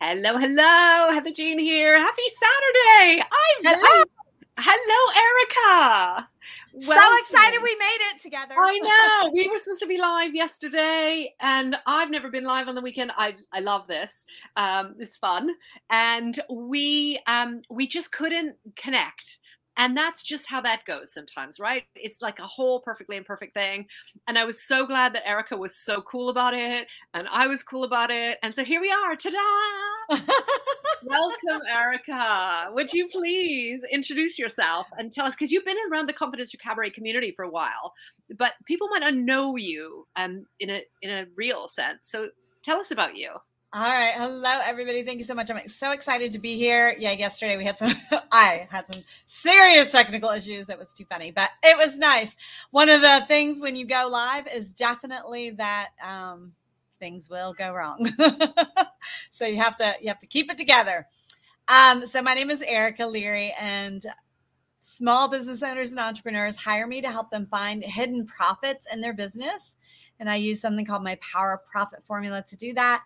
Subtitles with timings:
[0.00, 1.12] Hello, hello.
[1.12, 1.98] Heather Jean here.
[1.98, 3.20] Happy Saturday.
[3.20, 4.04] I'm hello.
[4.56, 6.28] hello, Erica.
[6.72, 7.02] Welcome.
[7.02, 8.54] So excited we made it together.
[8.56, 9.32] I know.
[9.34, 13.10] we were supposed to be live yesterday, and I've never been live on the weekend.
[13.16, 14.24] I I love this.
[14.54, 15.50] Um, it's fun,
[15.90, 19.40] and we um we just couldn't connect
[19.78, 21.84] and that's just how that goes sometimes, right?
[21.94, 23.86] It's like a whole perfectly imperfect thing.
[24.26, 27.62] And I was so glad that Erica was so cool about it and I was
[27.62, 28.38] cool about it.
[28.42, 29.14] And so here we are.
[29.14, 30.18] Ta da!
[31.04, 32.70] Welcome, Erica.
[32.72, 35.36] Would you please introduce yourself and tell us?
[35.36, 37.94] Because you've been around the Confidence to Cabaret community for a while,
[38.36, 42.00] but people might not know you um, in a in a real sense.
[42.02, 42.30] So
[42.62, 43.30] tell us about you.
[43.78, 44.14] All right.
[44.16, 45.04] Hello, everybody.
[45.04, 45.52] Thank you so much.
[45.52, 46.96] I'm so excited to be here.
[46.98, 47.94] Yeah, yesterday we had some,
[48.32, 50.68] I had some serious technical issues.
[50.68, 52.34] It was too funny, but it was nice.
[52.72, 56.54] One of the things when you go live is definitely that um,
[56.98, 58.12] things will go wrong.
[59.30, 61.06] so you have to, you have to keep it together.
[61.68, 64.04] Um, so my name is Erica Leary and
[64.80, 69.14] small business owners and entrepreneurs hire me to help them find hidden profits in their
[69.14, 69.76] business.
[70.18, 73.04] And I use something called my power profit formula to do that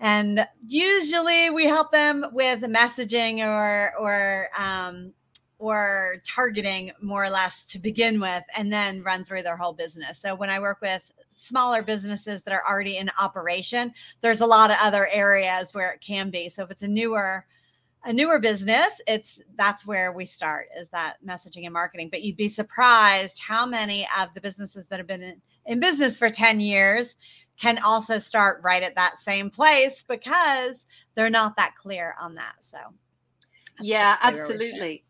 [0.00, 5.12] and usually we help them with messaging or or um,
[5.58, 10.18] or targeting more or less to begin with and then run through their whole business.
[10.18, 11.02] So when i work with
[11.34, 16.00] smaller businesses that are already in operation there's a lot of other areas where it
[16.00, 16.48] can be.
[16.48, 17.44] So if it's a newer
[18.04, 22.08] a newer business it's that's where we start is that messaging and marketing.
[22.10, 26.18] But you'd be surprised how many of the businesses that have been in, in business
[26.18, 27.16] for 10 years
[27.58, 32.56] can also start right at that same place because they're not that clear on that
[32.60, 32.78] so
[33.80, 35.04] yeah absolutely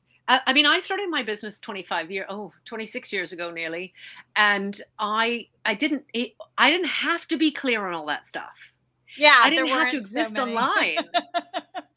[0.46, 3.92] I mean, I started my business 25 year, oh, 26 years ago nearly.
[4.36, 8.72] And I, I didn't, it, I didn't have to be clear on all that stuff.
[9.18, 9.34] Yeah.
[9.36, 10.98] I didn't have to exist so online.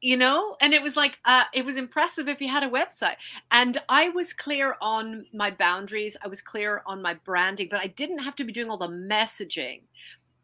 [0.00, 0.56] you know?
[0.60, 3.16] And it was like uh, it was impressive if you had a website.
[3.50, 6.16] And i was clear on my boundaries.
[6.24, 8.88] I was clear on my branding but i didn't have to be doing all the
[8.88, 9.82] messaging.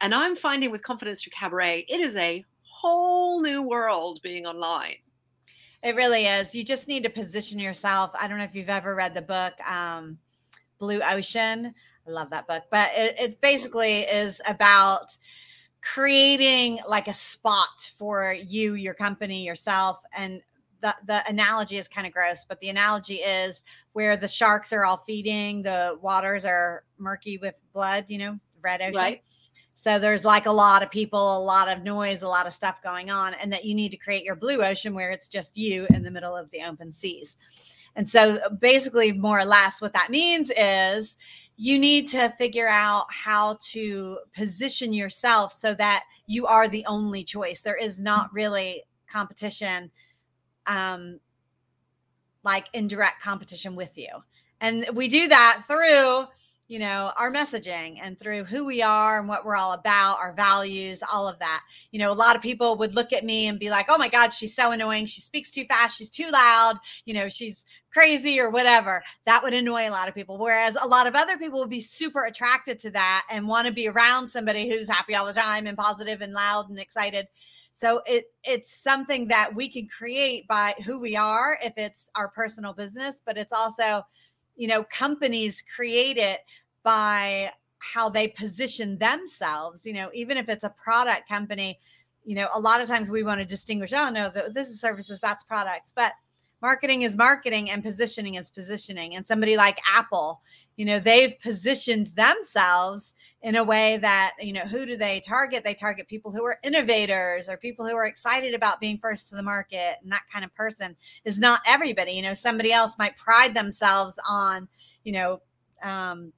[0.00, 4.96] And i'm finding with confidence through cabaret it is a whole new world being online.
[5.82, 6.54] It really is.
[6.54, 8.10] You just need to position yourself.
[8.20, 10.18] I don't know if you've ever read the book um,
[10.78, 11.74] blue ocean.
[12.06, 12.64] I love that book.
[12.70, 15.16] But it, it basically is about
[15.92, 20.00] creating like a spot for you, your company, yourself.
[20.12, 20.42] And
[20.80, 24.84] the, the analogy is kind of gross, but the analogy is where the sharks are
[24.84, 28.96] all feeding, the waters are murky with blood, you know, red ocean.
[28.96, 29.22] Right.
[29.76, 32.82] So there's like a lot of people, a lot of noise, a lot of stuff
[32.82, 35.86] going on, and that you need to create your blue ocean where it's just you
[35.90, 37.36] in the middle of the open seas.
[37.94, 41.16] And so basically, more or less, what that means is
[41.56, 47.24] you need to figure out how to position yourself so that you are the only
[47.24, 47.62] choice.
[47.62, 49.90] There is not really competition,
[50.66, 51.18] um,
[52.42, 54.08] like indirect competition with you.
[54.60, 56.26] And we do that through
[56.68, 60.32] you know, our messaging and through who we are and what we're all about, our
[60.32, 61.62] values, all of that.
[61.92, 64.08] You know, a lot of people would look at me and be like, oh my
[64.08, 65.06] God, she's so annoying.
[65.06, 65.96] She speaks too fast.
[65.96, 66.78] She's too loud.
[67.04, 69.02] You know, she's crazy or whatever.
[69.26, 70.38] That would annoy a lot of people.
[70.38, 73.72] Whereas a lot of other people would be super attracted to that and want to
[73.72, 77.28] be around somebody who's happy all the time and positive and loud and excited.
[77.78, 82.28] So it it's something that we can create by who we are if it's our
[82.28, 84.02] personal business, but it's also
[84.56, 86.40] you know, companies create it
[86.82, 89.84] by how they position themselves.
[89.84, 91.78] You know, even if it's a product company,
[92.24, 95.20] you know, a lot of times we want to distinguish, oh, no, this is services,
[95.20, 95.92] that's products.
[95.94, 96.12] But
[96.62, 99.16] marketing is marketing and positioning is positioning.
[99.16, 100.40] And somebody like Apple,
[100.76, 105.64] you know, they've positioned themselves in a way that, you know, who do they target?
[105.64, 109.36] They target people who are innovators or people who are excited about being first to
[109.36, 109.96] the market.
[110.02, 112.12] And that kind of person is not everybody.
[112.12, 114.68] You know, somebody else might pride themselves on,
[115.04, 115.40] you know,
[115.82, 116.32] um,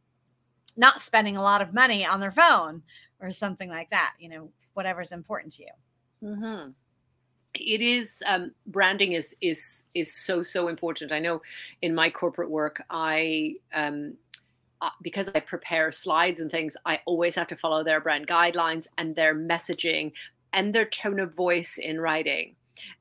[0.77, 2.83] not spending a lot of money on their phone
[3.21, 5.73] or something like that, you know, whatever's important to you.
[6.23, 6.71] Mm-hmm
[7.61, 11.13] it is um, branding is is is so so important.
[11.13, 11.43] I know
[11.83, 14.15] in my corporate work, I um,
[14.81, 18.87] uh, because I prepare slides and things, I always have to follow their brand guidelines
[18.97, 20.13] and their messaging
[20.53, 22.55] and their tone of voice in writing.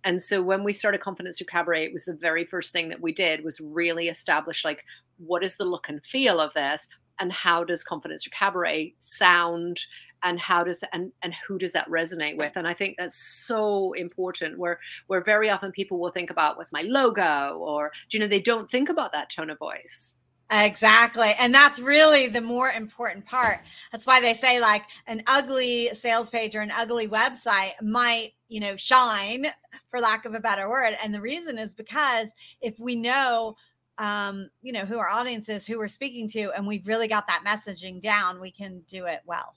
[0.03, 3.01] And so when we started Confidence Through Cabaret, it was the very first thing that
[3.01, 4.83] we did was really establish like
[5.17, 6.87] what is the look and feel of this
[7.19, 9.79] and how does Confidence Through Cabaret sound
[10.23, 13.93] and how does and and who does that resonate with and i think that's so
[13.93, 18.21] important where where very often people will think about what's my logo or do you
[18.21, 20.17] know they don't think about that tone of voice
[20.49, 21.33] Exactly.
[21.39, 23.59] And that's really the more important part.
[23.91, 28.59] That's why they say like an ugly sales page or an ugly website might you
[28.59, 29.47] know, shine
[29.89, 30.95] for lack of a better word.
[31.03, 32.29] And the reason is because
[32.61, 33.55] if we know
[33.97, 37.27] um, you know, who our audience is, who we're speaking to, and we've really got
[37.27, 39.55] that messaging down, we can do it well.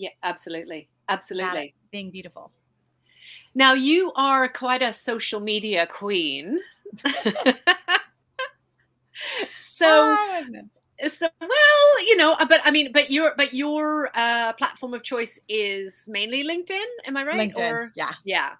[0.00, 0.88] Yeah, absolutely.
[1.10, 1.74] Absolutely.
[1.92, 2.50] Being beautiful.
[3.54, 6.58] Now, you are quite a social media queen.
[9.54, 10.44] so, oh,
[11.06, 15.02] so well you know uh, but i mean but your but your uh platform of
[15.02, 18.52] choice is mainly linkedin am i right linkedin or, yeah yeah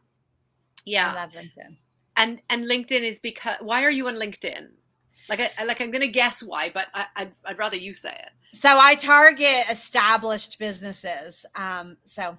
[0.86, 1.76] yeah i love linkedin
[2.16, 4.68] and and linkedin is because why are you on linkedin
[5.28, 8.32] like I, like i'm gonna guess why but I, I'd, I'd rather you say it
[8.52, 12.38] so i target established businesses um so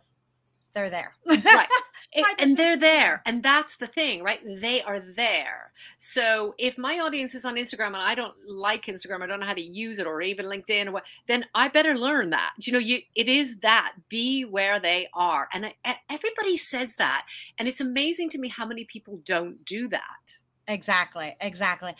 [0.73, 1.15] they're there.
[1.25, 1.67] right.
[2.39, 3.21] and they're there.
[3.25, 4.39] And that's the thing, right?
[4.45, 5.71] They are there.
[5.97, 9.45] So if my audience is on Instagram and I don't like Instagram, I don't know
[9.45, 12.53] how to use it or even LinkedIn or what, then I better learn that.
[12.59, 15.47] You know, you it is that be where they are.
[15.53, 17.25] And I, everybody says that.
[17.57, 20.39] And it's amazing to me how many people don't do that.
[20.71, 21.94] Exactly, exactly.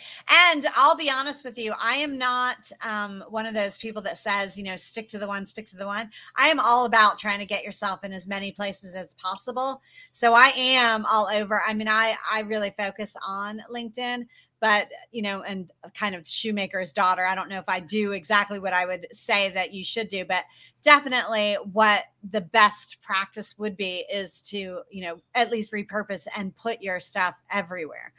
[0.50, 4.16] And I'll be honest with you, I am not um, one of those people that
[4.16, 6.08] says, you know, stick to the one, stick to the one.
[6.36, 9.82] I am all about trying to get yourself in as many places as possible.
[10.12, 11.60] So I am all over.
[11.68, 14.26] I mean, I I really focus on LinkedIn,
[14.58, 17.26] but you know, and kind of shoemaker's daughter.
[17.26, 20.24] I don't know if I do exactly what I would say that you should do,
[20.24, 20.44] but
[20.82, 26.56] definitely what the best practice would be is to, you know, at least repurpose and
[26.56, 28.14] put your stuff everywhere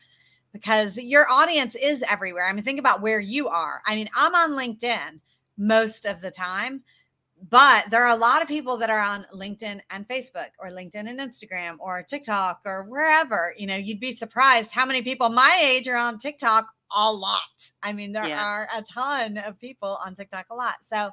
[0.54, 2.46] because your audience is everywhere.
[2.46, 3.82] I mean, think about where you are.
[3.86, 5.20] I mean, I'm on LinkedIn
[5.58, 6.84] most of the time,
[7.50, 11.10] but there are a lot of people that are on LinkedIn and Facebook or LinkedIn
[11.10, 13.54] and Instagram or TikTok or wherever.
[13.58, 17.72] You know, you'd be surprised how many people my age are on TikTok a lot.
[17.82, 18.46] I mean, there yeah.
[18.46, 20.76] are a ton of people on TikTok a lot.
[20.88, 21.10] So,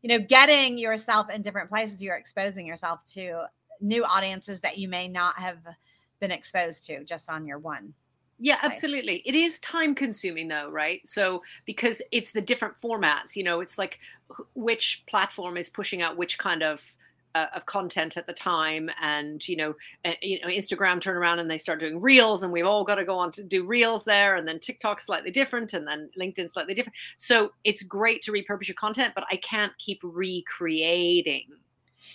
[0.00, 3.44] you know, getting yourself in different places, you're exposing yourself to
[3.80, 5.58] new audiences that you may not have
[6.18, 7.92] been exposed to just on your one
[8.38, 9.22] yeah, absolutely.
[9.26, 11.04] It is time consuming though, right?
[11.06, 13.98] So because it's the different formats, you know, it's like
[14.54, 16.80] which platform is pushing out which kind of
[17.34, 19.74] uh, of content at the time and you know
[20.06, 22.94] uh, you know instagram turn around and they start doing reels and we've all got
[22.94, 26.50] to go on to do reels there and then tiktok slightly different and then linkedin
[26.50, 31.44] slightly different so it's great to repurpose your content but i can't keep recreating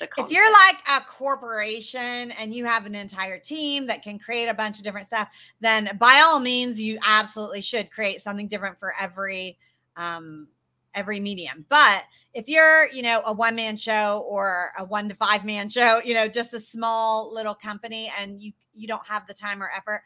[0.01, 4.53] if you're like a corporation and you have an entire team that can create a
[4.53, 8.94] bunch of different stuff, then by all means, you absolutely should create something different for
[9.00, 9.57] every
[9.95, 10.47] um,
[10.95, 11.65] every medium.
[11.69, 12.03] But
[12.33, 16.01] if you're, you know, a one man show or a one to five man show,
[16.03, 19.69] you know, just a small little company and you you don't have the time or
[19.75, 20.03] effort,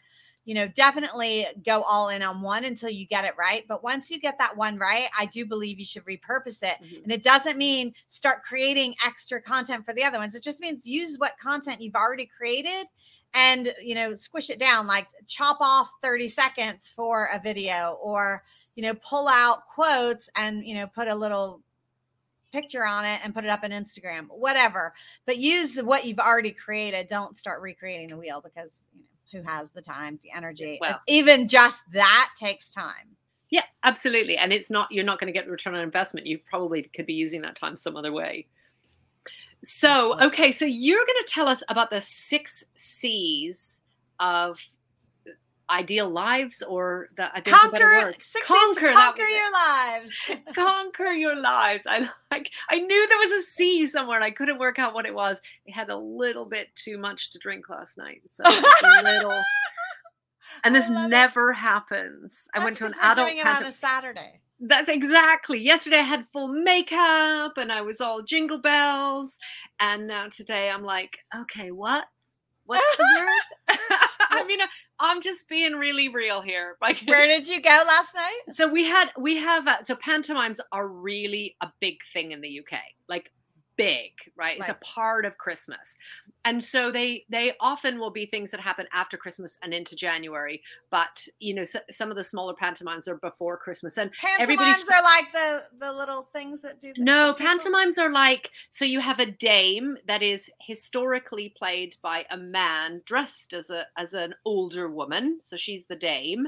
[0.48, 3.66] you know, definitely go all in on one until you get it right.
[3.68, 6.78] But once you get that one right, I do believe you should repurpose it.
[6.82, 7.04] Mm-hmm.
[7.04, 10.36] And it doesn't mean start creating extra content for the other ones.
[10.36, 12.86] It just means use what content you've already created
[13.34, 18.42] and, you know, squish it down, like chop off 30 seconds for a video or,
[18.76, 21.62] you know, pull out quotes and, you know, put a little
[22.54, 24.94] picture on it and put it up on Instagram, whatever.
[25.26, 27.08] But use what you've already created.
[27.08, 30.78] Don't start recreating the wheel because, you know, who has the time, the energy.
[30.80, 33.16] Well, even just that takes time.
[33.50, 34.38] Yeah, absolutely.
[34.38, 36.28] And it's not, you're not going to get the return on investment.
[36.28, 38.48] You probably could be using that time some other way.
[39.64, 43.82] So, okay, so you're going to tell us about the six C's
[44.20, 44.62] of
[45.70, 48.14] ideal lives or the uh, I conquer,
[48.46, 50.32] conquer, conquer your lives.
[50.54, 51.86] conquer your lives.
[51.90, 55.06] I like I knew there was a C somewhere and I couldn't work out what
[55.06, 55.42] it was.
[55.68, 58.22] I had a little bit too much to drink last night.
[58.28, 59.42] So a little
[60.64, 61.56] and this never it.
[61.56, 62.48] happens.
[62.54, 64.42] That's I went to an adult doing it on a Saturday.
[64.60, 65.60] That's exactly.
[65.60, 69.38] Yesterday I had full makeup and I was all jingle bells.
[69.80, 72.06] And now today I'm like, okay, what?
[72.66, 73.06] What's the
[73.70, 73.78] word?
[74.38, 74.60] I mean,
[75.00, 76.78] I'm just being really real here.
[76.88, 78.42] Like, where did you go last night?
[78.52, 82.60] So we had, we have, uh, so pantomimes are really a big thing in the
[82.60, 82.80] UK.
[83.10, 83.32] Like
[83.78, 84.48] big, right?
[84.48, 84.58] right?
[84.58, 85.98] It's a part of Christmas.
[86.46, 90.62] And so they they often will be things that happen after Christmas and into January,
[90.92, 95.04] but you know so, some of the smaller pantomimes are before Christmas and pantomimes are
[95.04, 99.26] like the the little things that do No, pantomimes are like so you have a
[99.26, 105.40] dame that is historically played by a man dressed as a as an older woman,
[105.42, 106.48] so she's the dame.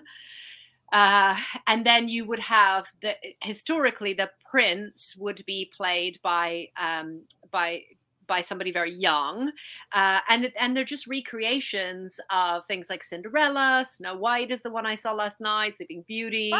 [0.91, 7.23] Uh, and then you would have the historically the prince would be played by um,
[7.51, 7.83] by
[8.29, 9.51] by somebody very young,
[9.93, 14.85] uh, and and they're just recreations of things like Cinderella, Snow White is the one
[14.85, 16.53] I saw last night, Sleeping Beauty,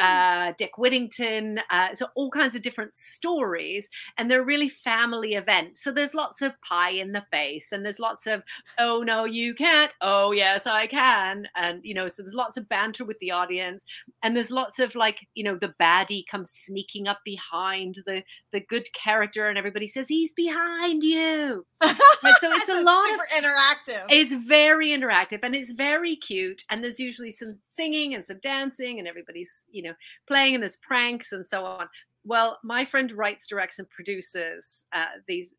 [0.00, 1.60] uh, Dick Whittington.
[1.68, 5.82] Uh, so all kinds of different stories, and they're really family events.
[5.82, 8.42] So there's lots of pie in the face, and there's lots of
[8.78, 12.68] oh no you can't, oh yes I can, and you know so there's lots of
[12.68, 13.84] banter with the audience,
[14.22, 18.22] and there's lots of like you know the baddie comes sneaking up behind the
[18.52, 21.66] the good character, and everybody says he's behind you.
[21.80, 21.96] and
[22.38, 24.04] so it's a lot of interactive.
[24.08, 26.62] It's very interactive and it's very cute.
[26.70, 29.94] And there's usually some singing and some dancing, and everybody's you know
[30.26, 31.88] playing, and there's pranks and so on.
[32.24, 35.54] Well, my friend writes, directs, and produces uh, these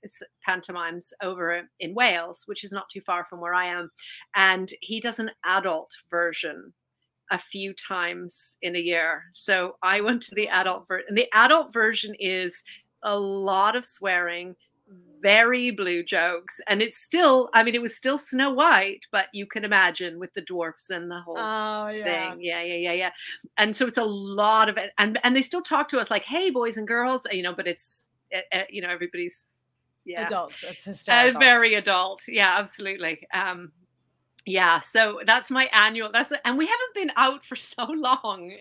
[0.46, 3.89] pantomimes over in Wales, which is not too far from where I am.
[4.36, 6.74] And he does an adult version
[7.32, 9.24] a few times in a year.
[9.32, 11.15] So I went to the adult version.
[11.15, 12.63] The adult version is
[13.03, 14.56] a lot of swearing,
[15.22, 17.50] very blue jokes, and it's still.
[17.53, 21.10] I mean, it was still Snow White, but you can imagine with the dwarfs and
[21.10, 22.31] the whole oh, yeah.
[22.31, 22.41] thing.
[22.41, 23.12] Yeah, yeah, yeah, yeah.
[23.58, 26.24] And so it's a lot of it, and and they still talk to us like,
[26.24, 27.53] "Hey, boys and girls," you know.
[27.53, 29.65] But it's uh, you know everybody's
[30.05, 30.63] yeah adults.
[30.63, 31.38] It's hysterical.
[31.38, 32.24] Uh, very adult.
[32.27, 33.27] Yeah, absolutely.
[33.34, 33.72] Um,
[34.46, 38.51] yeah so that's my annual that's and we haven't been out for so long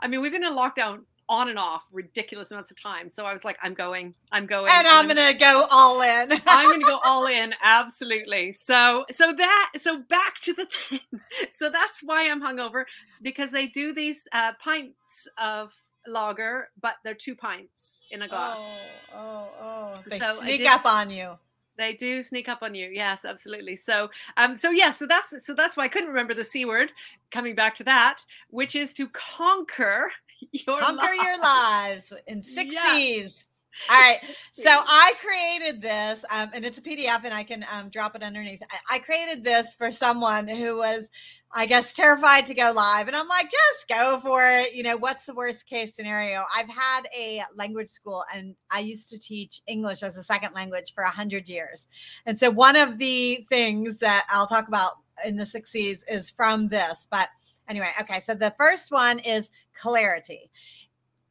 [0.00, 3.08] i mean we've been in lockdown on and off ridiculous amounts of time.
[3.08, 6.32] So i was like i'm going i'm going and i'm, gonna go all in.
[6.46, 8.52] I'm gonna go all in absolutely.
[8.52, 11.00] So so that so back to the thing.
[11.50, 12.84] So that's why i'm hungover
[13.22, 15.72] because they do these uh pints of
[16.06, 18.76] lager but they're two pints in a glass.
[19.14, 19.94] Oh oh oh.
[20.06, 21.38] They so sneak up on you
[21.76, 22.90] they do sneak up on you.
[22.92, 23.76] Yes, absolutely.
[23.76, 26.92] So, um, so yeah, so that's so that's why I couldn't remember the c word.
[27.30, 28.18] Coming back to that,
[28.50, 30.10] which is to conquer
[30.52, 31.22] your conquer lives.
[31.22, 32.92] your lives in six yeah.
[32.92, 33.45] C's.
[33.90, 34.20] All right.
[34.58, 38.22] So I created this, um, and it's a PDF, and I can um, drop it
[38.22, 38.62] underneath.
[38.70, 41.10] I, I, created this for someone who was,
[41.52, 43.06] I guess, terrified to go live.
[43.06, 44.74] And I'm like, just go for it.
[44.74, 46.42] You know, what's the worst case scenario?
[46.56, 50.94] I've had a language school, and I used to teach English as a second language
[50.94, 51.86] for 100 years.
[52.24, 54.92] And so one of the things that I'll talk about
[55.22, 57.06] in the six C's is from this.
[57.10, 57.28] But
[57.68, 58.22] anyway, okay.
[58.24, 60.50] So the first one is clarity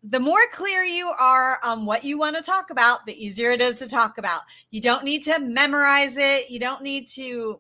[0.08, 3.62] the more clear you are on what you want to talk about, the easier it
[3.62, 4.42] is to talk about.
[4.70, 6.50] You don't need to memorize it.
[6.50, 7.60] You don't need to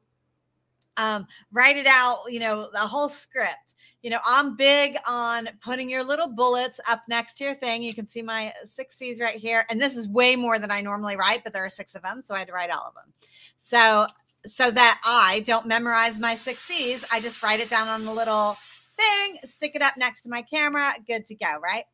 [0.97, 3.73] um, write it out, you know, the whole script.
[4.03, 7.81] You know, I'm big on putting your little bullets up next to your thing.
[7.81, 9.65] You can see my six C's right here.
[9.69, 12.21] And this is way more than I normally write, but there are six of them.
[12.21, 13.11] So I had to write all of them.
[13.57, 14.05] So,
[14.45, 18.13] so that I don't memorize my six C's, I just write it down on the
[18.13, 18.55] little
[18.95, 21.85] thing, stick it up next to my camera, good to go, right?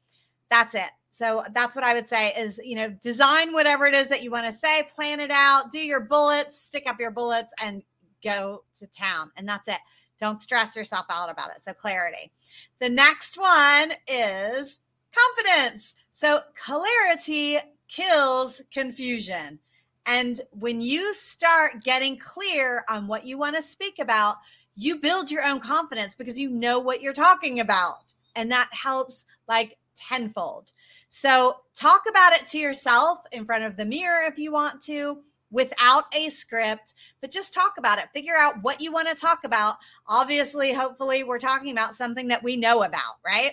[0.52, 0.92] That's it.
[1.12, 4.32] So that's what I would say is, you know, design whatever it is that you
[4.32, 7.82] want to say, plan it out, do your bullets, stick up your bullets and
[8.24, 9.32] go to town.
[9.38, 9.80] And that's it.
[10.20, 11.64] Don't stress yourself out about it.
[11.64, 12.32] So clarity.
[12.80, 14.80] The next one is
[15.16, 15.96] confidence.
[16.12, 19.58] So clarity kills confusion.
[20.06, 24.38] And when you start getting clear on what you want to speak about,
[24.76, 28.14] you build your own confidence because you know what you're talking about.
[28.36, 30.72] And that helps like tenfold.
[31.10, 35.24] So talk about it to yourself in front of the mirror if you want to
[35.52, 38.06] without a script, but just talk about it.
[38.14, 39.76] Figure out what you want to talk about.
[40.08, 43.52] Obviously, hopefully, we're talking about something that we know about, right?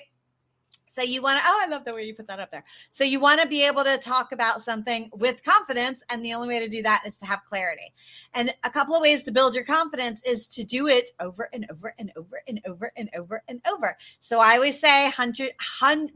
[0.98, 2.64] So you want to, oh, I love the way you put that up there.
[2.90, 6.02] So you want to be able to talk about something with confidence.
[6.10, 7.94] And the only way to do that is to have clarity.
[8.34, 11.66] And a couple of ways to build your confidence is to do it over and
[11.70, 13.96] over and over and over and over and over.
[14.18, 15.52] So I always say 100,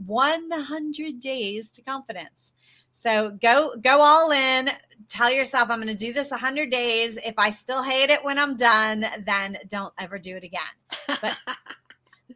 [0.04, 2.52] 100 days to confidence.
[2.94, 4.70] So go go all in.
[5.08, 7.18] Tell yourself I'm going to do this 100 days.
[7.24, 10.60] If I still hate it when I'm done, then don't ever do it again.
[11.20, 11.36] But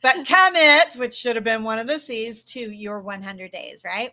[0.06, 4.12] but commit, which should have been one of the C's, to your 100 days, right?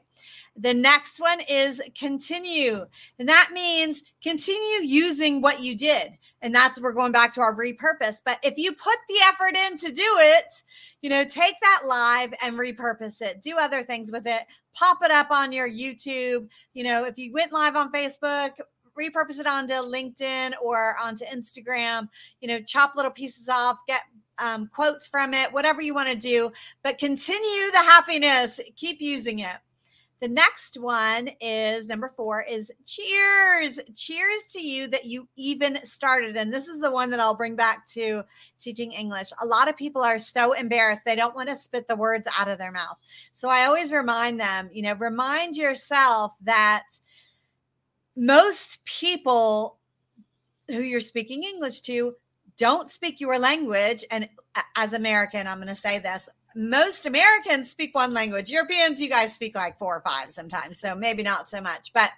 [0.55, 2.83] The next one is continue.
[3.19, 6.13] And that means continue using what you did.
[6.41, 8.23] And that's we're going back to our repurpose.
[8.25, 10.63] But if you put the effort in to do it,
[11.03, 13.43] you know, take that live and repurpose it.
[13.43, 14.41] Do other things with it.
[14.73, 16.49] Pop it up on your YouTube.
[16.73, 18.53] You know, if you went live on Facebook,
[18.99, 22.09] repurpose it onto LinkedIn or onto Instagram,
[22.41, 24.01] you know, chop little pieces off, get
[24.39, 26.51] um, quotes from it, whatever you want to do,
[26.83, 29.57] but continue the happiness, keep using it.
[30.23, 33.77] The next one is number four is cheers.
[33.93, 36.37] Cheers to you that you even started.
[36.37, 38.23] And this is the one that I'll bring back to
[38.57, 39.33] teaching English.
[39.41, 42.47] A lot of people are so embarrassed, they don't want to spit the words out
[42.47, 42.95] of their mouth.
[43.35, 46.85] So I always remind them, you know, remind yourself that
[48.15, 49.77] most people
[50.69, 52.15] who you're speaking English to
[52.63, 54.29] don't speak your language and
[54.75, 58.49] as american i'm going to say this most Americans speak one language.
[58.49, 61.91] Europeans, you guys speak like four or five sometimes, so maybe not so much.
[61.93, 62.11] But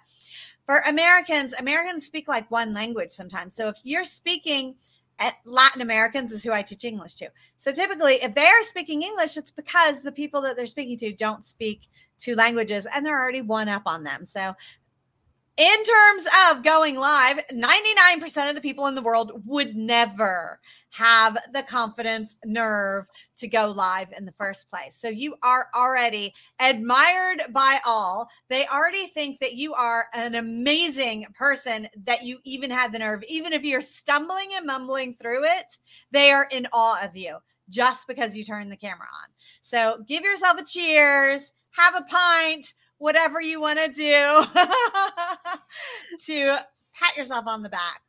[0.64, 3.54] for Americans, Americans speak like one language sometimes.
[3.54, 4.74] So if you're speaking
[5.18, 7.30] eh, Latin Americans is who I teach English to.
[7.56, 11.12] So typically, if they are speaking English, it's because the people that they're speaking to
[11.12, 11.88] don't speak
[12.18, 14.26] two languages and they're already one up on them.
[14.26, 14.54] So
[15.56, 20.60] in terms of going live, 99% of the people in the world would never
[20.90, 24.96] have the confidence, nerve to go live in the first place.
[24.98, 28.28] So you are already admired by all.
[28.48, 33.24] They already think that you are an amazing person, that you even had the nerve.
[33.28, 35.78] Even if you're stumbling and mumbling through it,
[36.10, 39.28] they are in awe of you just because you turned the camera on.
[39.62, 44.44] So give yourself a cheers, have a pint whatever you want to do
[46.26, 46.58] to
[46.94, 48.02] pat yourself on the back.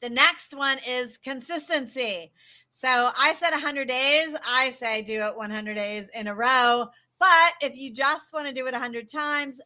[0.00, 2.32] The next one is consistency.
[2.72, 4.34] So I said 100 days.
[4.46, 6.86] I say do it 100 days in a row.
[7.18, 9.60] But if you just want to do it 100 times,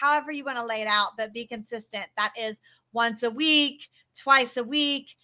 [0.00, 2.06] however you want to lay it out, but be consistent.
[2.16, 2.56] That is
[2.92, 5.14] once a week, twice a week,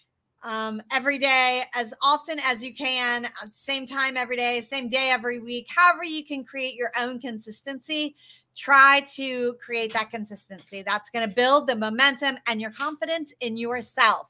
[0.44, 5.38] um, every day, as often as you can, same time every day, same day every
[5.38, 8.16] week, however you can create your own consistency
[8.54, 10.82] try to create that consistency.
[10.82, 14.28] That's going to build the momentum and your confidence in yourself.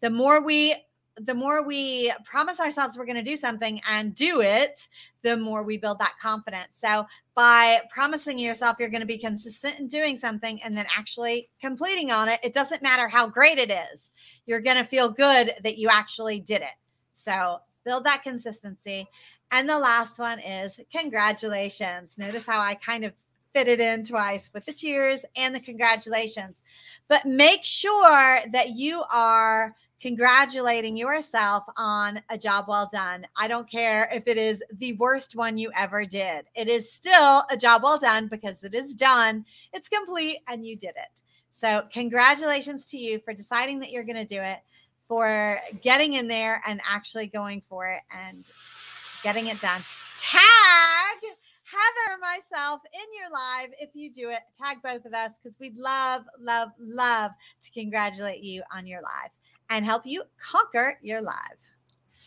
[0.00, 0.74] The more we
[1.16, 4.88] the more we promise ourselves we're going to do something and do it,
[5.22, 6.70] the more we build that confidence.
[6.72, 7.06] So,
[7.36, 12.10] by promising yourself you're going to be consistent in doing something and then actually completing
[12.10, 14.10] on it, it doesn't matter how great it is.
[14.46, 16.76] You're going to feel good that you actually did it.
[17.14, 19.06] So, build that consistency.
[19.50, 22.18] And the last one is congratulations.
[22.18, 23.12] Notice how I kind of
[23.54, 26.60] fit it in twice with the cheers and the congratulations.
[27.08, 33.26] But make sure that you are congratulating yourself on a job well done.
[33.38, 36.44] I don't care if it is the worst one you ever did.
[36.54, 40.76] It is still a job well done because it is done, it's complete, and you
[40.76, 41.22] did it.
[41.52, 44.58] So, congratulations to you for deciding that you're going to do it,
[45.06, 48.50] for getting in there and actually going for it and
[49.22, 49.80] getting it done.
[50.20, 51.36] Tag
[51.74, 53.74] Heather myself in your live.
[53.80, 57.32] If you do it, tag both of us because we'd love, love, love
[57.62, 59.30] to congratulate you on your live
[59.70, 61.58] and help you conquer your live.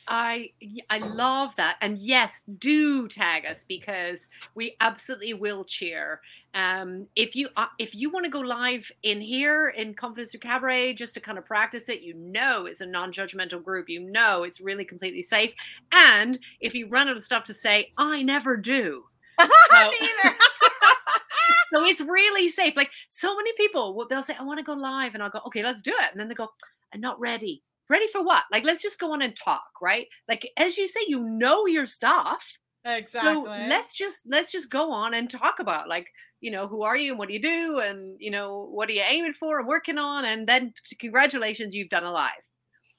[0.07, 0.51] I
[0.89, 6.21] I love that, and yes, do tag us because we absolutely will cheer.
[6.53, 10.37] Um, if you uh, if you want to go live in here in Confidence to
[10.37, 13.89] Cabaret just to kind of practice it, you know it's a non-judgmental group.
[13.89, 15.53] You know it's really completely safe.
[15.91, 19.03] And if you run out of stuff to say, I never do.
[19.69, 19.91] So,
[21.73, 22.73] so it's really safe.
[22.75, 25.63] Like so many people, they'll say, "I want to go live," and I'll go, "Okay,
[25.63, 26.49] let's do it," and then they go,
[26.93, 28.43] "I'm not ready." Ready for what?
[28.51, 30.07] Like, let's just go on and talk, right?
[30.27, 32.57] Like, as you say, you know your stuff.
[32.85, 33.31] Exactly.
[33.31, 36.95] So let's just let's just go on and talk about like you know who are
[36.97, 39.67] you and what do you do and you know what are you aiming for and
[39.67, 42.31] working on and then congratulations you've done a live.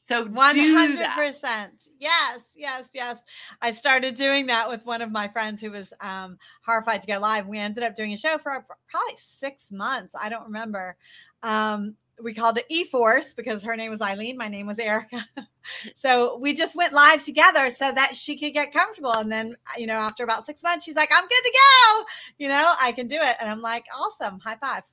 [0.08, 1.68] So 100%.
[2.00, 3.18] Yes, yes, yes.
[3.60, 7.18] I started doing that with one of my friends who was um, horrified to go
[7.18, 7.46] live.
[7.46, 10.14] We ended up doing a show for probably six months.
[10.18, 10.96] I don't remember.
[11.42, 15.26] Um, we called it E Force because her name was Eileen, my name was Erica.
[15.94, 19.12] so we just went live together so that she could get comfortable.
[19.12, 22.04] And then, you know, after about six months, she's like, I'm good to go.
[22.38, 23.36] You know, I can do it.
[23.42, 24.40] And I'm like, awesome.
[24.40, 24.84] High five.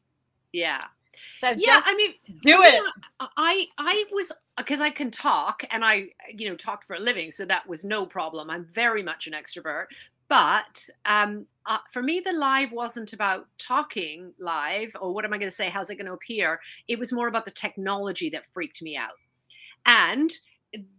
[0.52, 0.82] Yeah.
[1.40, 2.84] So yeah, I mean, do it.
[3.38, 7.32] I I was because I can talk and I, you know, talked for a living,
[7.32, 8.50] so that was no problem.
[8.50, 9.86] I'm very much an extrovert.
[10.28, 15.38] But um, uh, for me, the live wasn't about talking live or what am I
[15.38, 15.70] going to say?
[15.70, 16.60] How's it going to appear?
[16.88, 19.14] It was more about the technology that freaked me out.
[19.86, 20.32] And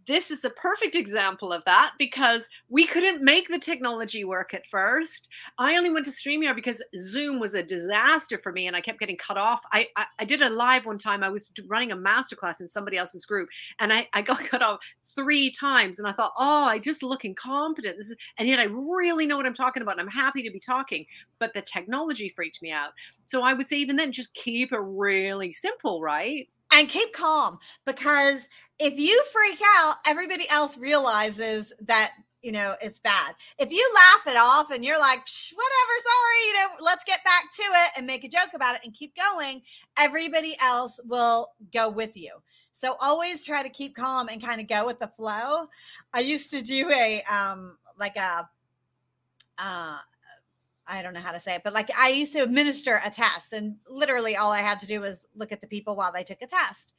[0.07, 4.65] this is a perfect example of that because we couldn't make the technology work at
[4.67, 5.29] first.
[5.57, 8.99] I only went to StreamYard because Zoom was a disaster for me and I kept
[8.99, 9.61] getting cut off.
[9.73, 11.23] I, I, I did a live one time.
[11.23, 14.79] I was running a masterclass in somebody else's group and I, I got cut off
[15.13, 15.99] three times.
[15.99, 17.97] And I thought, oh, I just look incompetent.
[17.97, 19.99] This is, and yet I really know what I'm talking about.
[19.99, 21.05] And I'm happy to be talking.
[21.39, 22.91] But the technology freaked me out.
[23.25, 26.47] So I would say, even then, just keep it really simple, right?
[26.77, 28.41] And keep calm because
[28.79, 32.13] if you freak out, everybody else realizes that
[32.43, 33.33] you know it's bad.
[33.57, 37.51] If you laugh it off and you're like, whatever, sorry, you know, let's get back
[37.55, 39.63] to it and make a joke about it and keep going,
[39.97, 42.31] everybody else will go with you.
[42.73, 45.65] So always try to keep calm and kind of go with the flow.
[46.13, 48.47] I used to do a um like a
[49.57, 49.97] uh
[50.87, 53.53] I don't know how to say it, but like I used to administer a test,
[53.53, 56.41] and literally all I had to do was look at the people while they took
[56.41, 56.93] a test.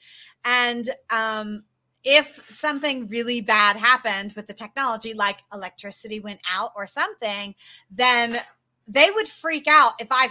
[0.45, 1.65] And um,
[2.05, 7.55] if something really bad happened with the technology, like electricity went out or something,
[7.91, 8.41] then
[8.87, 10.31] they would freak out if I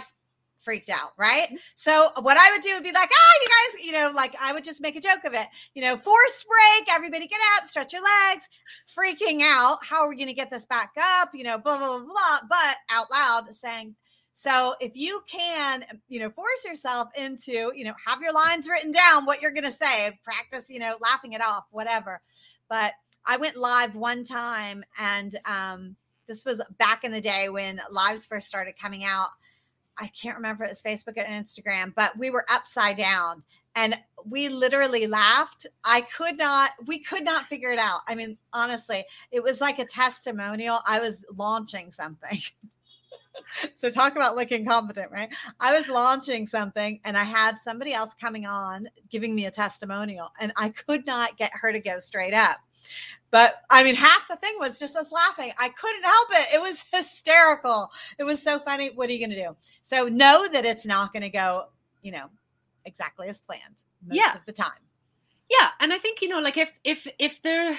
[0.68, 1.48] freaked out, right?
[1.76, 4.52] So what I would do would be like, ah, you guys, you know, like I
[4.52, 5.46] would just make a joke of it.
[5.72, 8.46] You know, forced break, everybody get up, stretch your legs,
[8.94, 9.78] freaking out.
[9.82, 11.30] How are we going to get this back up?
[11.32, 13.94] You know, blah, blah, blah, blah, but out loud saying,
[14.34, 18.92] so if you can, you know, force yourself into, you know, have your lines written
[18.92, 22.20] down, what you're going to say, practice, you know, laughing it off, whatever.
[22.68, 22.92] But
[23.24, 28.26] I went live one time and um, this was back in the day when lives
[28.26, 29.30] first started coming out
[29.98, 33.42] I can't remember it was Facebook or Instagram, but we were upside down
[33.74, 35.66] and we literally laughed.
[35.84, 38.00] I could not, we could not figure it out.
[38.08, 40.80] I mean, honestly, it was like a testimonial.
[40.86, 42.40] I was launching something.
[43.76, 45.32] so talk about looking competent, right?
[45.60, 50.30] I was launching something and I had somebody else coming on giving me a testimonial
[50.40, 52.58] and I could not get her to go straight up.
[53.30, 55.52] But I mean, half the thing was just us laughing.
[55.58, 56.54] I couldn't help it.
[56.54, 57.90] It was hysterical.
[58.18, 58.90] It was so funny.
[58.94, 59.56] What are you going to do?
[59.82, 61.66] So know that it's not going to go,
[62.02, 62.26] you know,
[62.84, 64.34] exactly as planned most yeah.
[64.34, 64.80] of the time.
[65.50, 67.76] Yeah, and I think you know, like if if if there,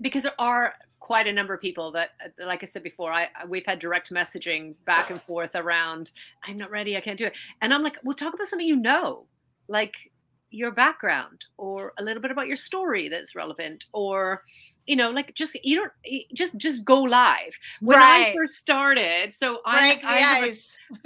[0.00, 3.64] because there are quite a number of people that, like I said before, I we've
[3.64, 6.12] had direct messaging back and forth around.
[6.44, 6.98] I'm not ready.
[6.98, 9.24] I can't do it, and I'm like, well, talk about something you know,
[9.68, 10.10] like
[10.50, 14.42] your background or a little bit about your story that's relevant or
[14.86, 15.92] you know like just you don't
[16.34, 18.28] just just go live when right.
[18.28, 20.56] i first started so I, I, have a,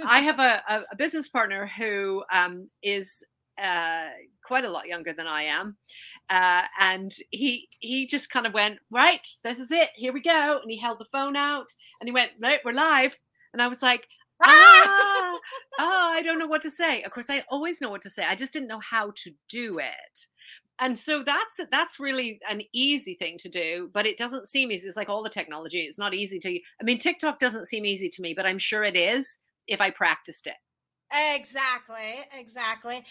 [0.05, 3.23] I have a, a business partner who um, is
[3.61, 4.09] uh,
[4.43, 5.75] quite a lot younger than i am
[6.29, 10.59] uh, and he he just kind of went right this is it here we go
[10.61, 11.67] and he held the phone out
[11.99, 13.19] and he went right we're live
[13.51, 14.07] and i was like
[14.43, 15.39] ah,
[15.79, 17.03] oh, I don't know what to say.
[17.03, 18.23] Of course, I always know what to say.
[18.27, 20.27] I just didn't know how to do it.
[20.79, 24.87] And so that's that's really an easy thing to do, but it doesn't seem easy.
[24.87, 26.51] It's like all the technology; it's not easy to.
[26.51, 26.61] You.
[26.81, 29.91] I mean, TikTok doesn't seem easy to me, but I'm sure it is if I
[29.91, 30.55] practiced it.
[31.13, 33.05] Exactly, exactly.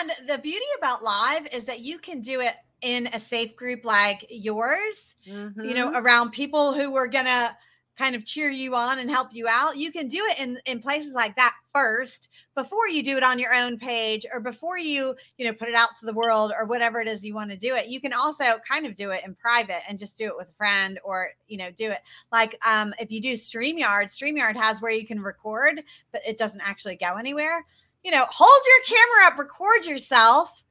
[0.00, 3.84] And the beauty about live is that you can do it in a safe group
[3.84, 5.14] like yours.
[5.28, 5.64] Mm-hmm.
[5.64, 6.04] You know, mm-hmm.
[6.04, 7.56] around people who are gonna
[7.96, 10.80] kind of cheer you on and help you out you can do it in in
[10.80, 15.14] places like that first before you do it on your own page or before you
[15.36, 17.56] you know put it out to the world or whatever it is you want to
[17.56, 17.88] do it.
[17.88, 20.52] You can also kind of do it in private and just do it with a
[20.52, 22.00] friend or you know do it.
[22.32, 25.82] Like um if you do streamyard streamyard has where you can record
[26.12, 27.64] but it doesn't actually go anywhere.
[28.02, 30.62] You know hold your camera up record yourself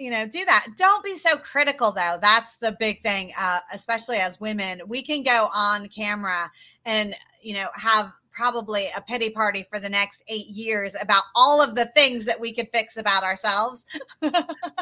[0.00, 0.66] you know do that.
[0.76, 2.18] Don't be so critical though.
[2.20, 4.80] That's the big thing uh, especially as women.
[4.86, 6.50] We can go on camera
[6.84, 11.62] and you know have probably a pity party for the next eight years about all
[11.62, 13.84] of the things that we could fix about ourselves.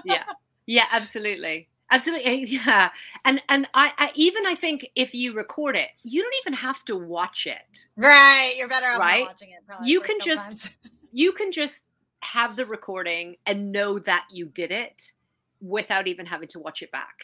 [0.04, 0.24] Yeah.
[0.66, 1.68] Yeah absolutely.
[1.90, 2.44] Absolutely.
[2.44, 2.90] Yeah.
[3.24, 6.85] And and I, I, even i think if you record it you don't even have
[6.85, 7.87] to watch it.
[7.96, 8.54] Right.
[8.57, 9.26] You're better off right?
[9.26, 10.70] watching it you can just
[11.12, 11.87] you can just
[12.22, 15.12] have the recording and know that you did it
[15.61, 17.14] without even having to watch it back.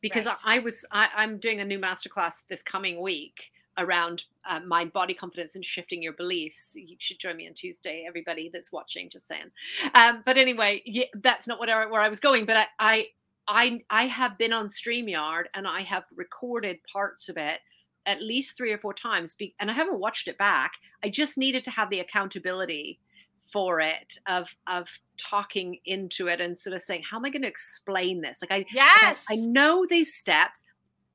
[0.00, 0.36] Because right.
[0.44, 4.92] I, I, was I, am doing a new masterclass this coming week around uh, mind
[4.92, 6.76] body confidence and shifting your beliefs.
[6.76, 9.50] You should join me on tuesday everybody that's watching just saying.
[9.94, 13.06] Um, but anyway yeah, that's not what I, where i was going but I, I
[13.48, 17.60] i i have been on streamyard and i have recorded parts of it
[18.06, 20.72] at least three or four times and i haven't watched it back.
[21.02, 22.98] I just needed to have the accountability
[23.52, 27.42] for it of of talking into it and sort of saying how am i going
[27.42, 28.38] to explain this?
[28.40, 30.64] Like i yes I, I know these steps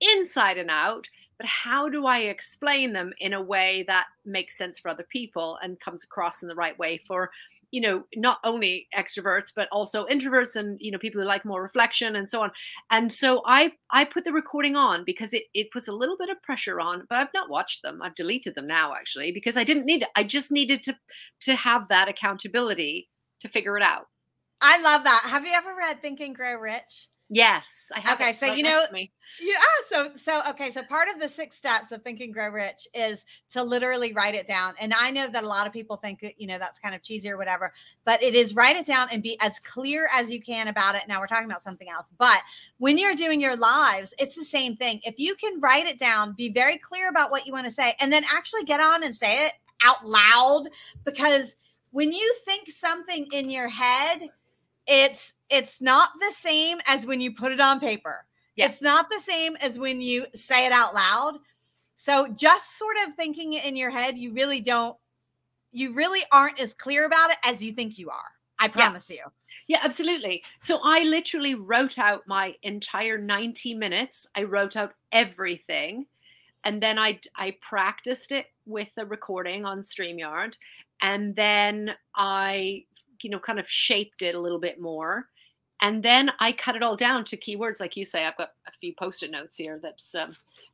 [0.02, 1.08] inside and out
[1.40, 5.58] but how do I explain them in a way that makes sense for other people
[5.64, 7.32] and comes across in the right way for,
[7.72, 11.64] you know, not only extroverts but also introverts and you know people who like more
[11.64, 12.52] reflection and so on.
[12.92, 16.30] And so I I put the recording on because it it puts a little bit
[16.30, 18.02] of pressure on, but I've not watched them.
[18.02, 20.10] I've deleted them now actually because I didn't need it.
[20.18, 20.98] I just needed to
[21.42, 23.08] to have that accountability
[23.40, 24.08] to figure it out.
[24.60, 25.24] I love that.
[25.30, 27.09] Have you ever read Think and Grow Rich?
[27.32, 28.20] Yes, I have.
[28.20, 28.88] Okay, so you know,
[29.40, 29.54] yeah.
[29.88, 33.24] So so okay, so part of the six steps of Think and Grow Rich is
[33.52, 34.74] to literally write it down.
[34.80, 37.04] And I know that a lot of people think that you know that's kind of
[37.04, 37.72] cheesy or whatever,
[38.04, 41.04] but it is write it down and be as clear as you can about it.
[41.08, 42.40] Now we're talking about something else, but
[42.80, 45.00] when you're doing your lives, it's the same thing.
[45.04, 47.96] If you can write it down, be very clear about what you want to say,
[48.00, 49.54] and then actually get on and say it
[49.86, 50.70] out loud,
[51.06, 51.58] because
[51.92, 54.30] when you think something in your head
[54.90, 58.26] it's it's not the same as when you put it on paper.
[58.56, 58.66] Yeah.
[58.66, 61.40] It's not the same as when you say it out loud.
[61.96, 64.98] So just sort of thinking it in your head, you really don't
[65.72, 68.32] you really aren't as clear about it as you think you are.
[68.58, 69.16] I promise yeah.
[69.16, 69.22] you.
[69.68, 70.44] Yeah, absolutely.
[70.60, 74.28] So I literally wrote out my entire 90 minutes.
[74.36, 76.08] I wrote out everything.
[76.66, 80.58] And then I I practiced it with a recording on StreamYard.
[81.02, 82.84] And then I,
[83.24, 85.28] you know, kind of shaped it a little bit more.
[85.82, 88.26] And then I cut it all down to keywords, like you say.
[88.26, 89.80] I've got a few post-it notes here.
[89.82, 90.30] That's um,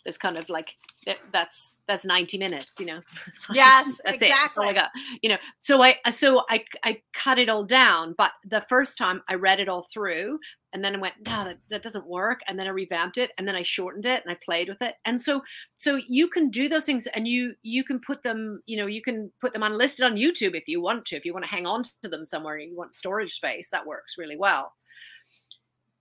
[0.05, 3.01] that's kind of like that, that's that's 90 minutes you know
[3.53, 4.27] yes that's exactly.
[4.27, 7.63] it that's all i got you know so i so i i cut it all
[7.63, 10.39] down but the first time i read it all through
[10.75, 13.47] and then i went no that, that doesn't work and then i revamped it and
[13.47, 15.41] then i shortened it and i played with it and so
[15.73, 19.01] so you can do those things and you you can put them you know you
[19.01, 21.65] can put them unlisted on youtube if you want to if you want to hang
[21.65, 24.73] on to them somewhere you want storage space that works really well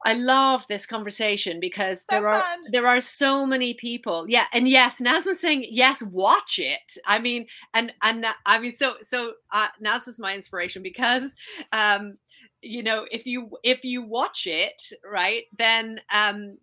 [0.07, 2.59] I love this conversation because So there are fun.
[2.73, 4.27] there are so many people.
[4.29, 6.99] Yeah, and yes, Nazma's saying yes, watch it.
[7.07, 11.35] I mean, and and I mean, so so uh, Nazma's my inspiration because,
[11.73, 12.15] um,
[12.65, 16.59] you know, if you if you watch it right, then um,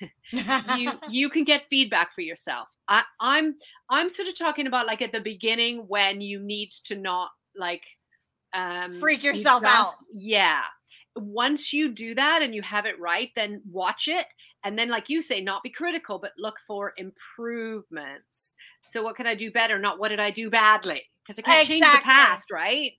[0.76, 2.68] you you can get feedback for yourself.
[2.88, 3.56] I, I'm
[3.88, 7.84] I'm sort of talking about like at the beginning when you need to not like
[8.54, 9.94] um Freak you yourself out.
[10.14, 10.62] Yeah.
[11.14, 14.26] Once you do that and you have it right, then watch it.
[14.64, 18.54] And then, like you say, not be critical, but look for improvements.
[18.82, 19.78] So, what can I do better?
[19.78, 21.02] Not what did I do badly?
[21.26, 22.92] Because I can't change the past, right?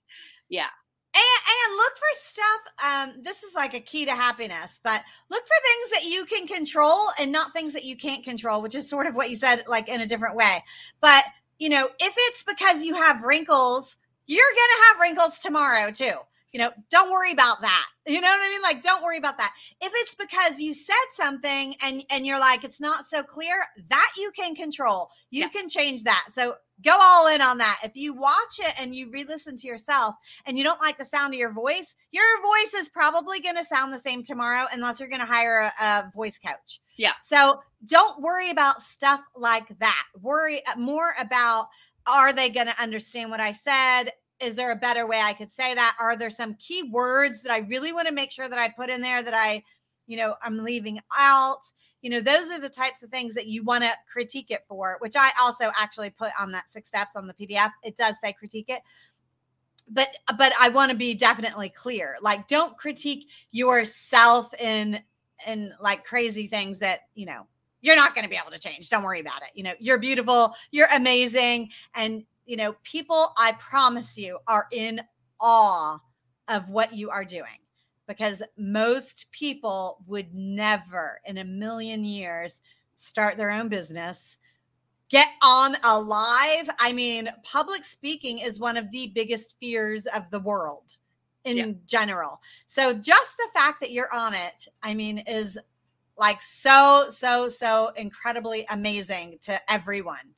[0.48, 0.68] Yeah.
[1.14, 1.22] And,
[1.68, 3.14] and look for stuff.
[3.16, 6.46] Um, this is like a key to happiness, but look for things that you can
[6.46, 9.62] control and not things that you can't control, which is sort of what you said,
[9.68, 10.64] like in a different way.
[11.00, 11.24] But
[11.58, 13.96] you know, if it's because you have wrinkles,
[14.26, 16.14] you're gonna have wrinkles tomorrow too.
[16.54, 17.86] You know, don't worry about that.
[18.06, 18.60] You know what I mean?
[18.60, 19.54] Like, don't worry about that.
[19.80, 23.54] If it's because you said something and and you're like, it's not so clear,
[23.88, 25.08] that you can control.
[25.30, 25.48] You Yeah.
[25.48, 26.26] can change that.
[26.30, 27.78] So go all in on that.
[27.82, 31.32] If you watch it and you re-listen to yourself and you don't like the sound
[31.32, 35.08] of your voice, your voice is probably going to sound the same tomorrow unless you're
[35.08, 36.82] going to hire a, a voice coach.
[36.98, 37.12] Yeah.
[37.22, 40.04] So don't worry about stuff like that.
[40.20, 41.68] Worry uh, more about
[42.06, 44.12] are they going to understand what I said?
[44.44, 45.96] Is there a better way I could say that?
[46.00, 48.90] Are there some key words that I really want to make sure that I put
[48.90, 49.62] in there that I,
[50.06, 51.60] you know, I'm leaving out?
[52.02, 54.96] You know, those are the types of things that you want to critique it for,
[55.00, 57.70] which I also actually put on that six steps on the PDF.
[57.82, 58.82] It does say critique it
[59.88, 62.16] but but I want to be definitely clear.
[62.20, 65.00] Like don't critique yourself in
[65.46, 67.46] in like crazy things that, you know,
[67.82, 68.88] you're not going to be able to change.
[68.88, 69.50] Don't worry about it.
[69.54, 75.00] You know, you're beautiful, you're amazing and you know, people I promise you are in
[75.40, 75.98] awe
[76.48, 77.58] of what you are doing
[78.06, 82.60] because most people would never in a million years
[82.96, 84.36] start their own business
[85.10, 86.68] get on a live.
[86.78, 90.94] I mean, public speaking is one of the biggest fears of the world
[91.44, 91.66] in Yeah.
[91.86, 92.40] general.
[92.66, 95.58] So just the fact that you're on it, I mean, is
[96.16, 100.34] like so, so, so incredibly amazing to everyone.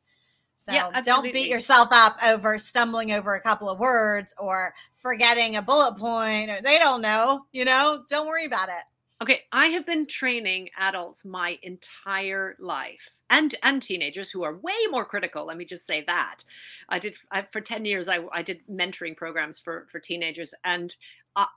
[0.67, 5.55] So Yeah, don't beat yourself up over stumbling over a couple of words or forgetting
[5.55, 8.83] a bullet point or they don't know, you know, don't worry about it.
[9.23, 14.75] Okay, I have been training adults my entire life and and teenagers who are way
[14.91, 15.47] more critical.
[15.47, 16.43] Let me just say that.
[16.89, 20.97] I did I, for 10 years I, I did mentoring programs for for teenagers and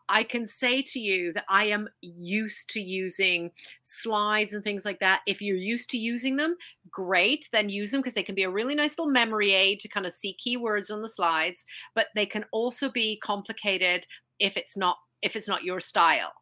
[0.09, 3.51] I, can say to you that I am used to using
[3.83, 5.21] slides and things like that.
[5.25, 6.57] If you're used to using them,
[6.91, 9.87] great, then use them because they can be a really nice little memory aid to
[9.87, 11.65] kind of see keywords on the slides,
[11.95, 14.05] but they can also be complicated
[14.39, 16.33] if it's not if it's not your style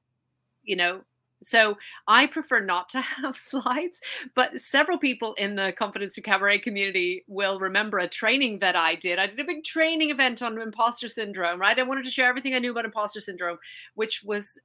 [0.68, 1.02] you know
[1.44, 4.02] so i prefer not to have slides
[4.36, 8.96] but several people in the confidence to cabaret community will remember a training that i
[8.96, 9.20] did.
[9.20, 11.78] I did a big training event on imposter syndrome right?
[11.78, 13.58] I wanted to share everything i knew about imposter syndrome
[13.96, 14.60] which was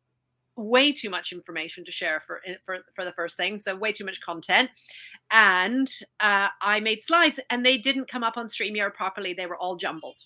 [0.57, 4.05] way too much information to share for for, for the first thing so way too
[4.05, 4.71] much content.
[5.31, 9.33] And uh, i made slides and they didn't come up on streamyard properly.
[9.33, 10.23] They were all jumbled.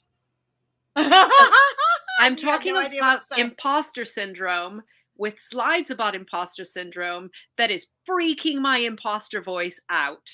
[0.97, 4.83] I'm talking no about imposter syndrome
[5.19, 10.29] with slides about imposter syndrome that is freaking my imposter voice out.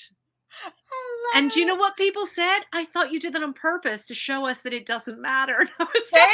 [1.35, 2.59] And do you know what people said?
[2.73, 5.57] I thought you did that on purpose to show us that it doesn't matter.
[5.59, 6.19] And I was See?
[6.19, 6.29] like,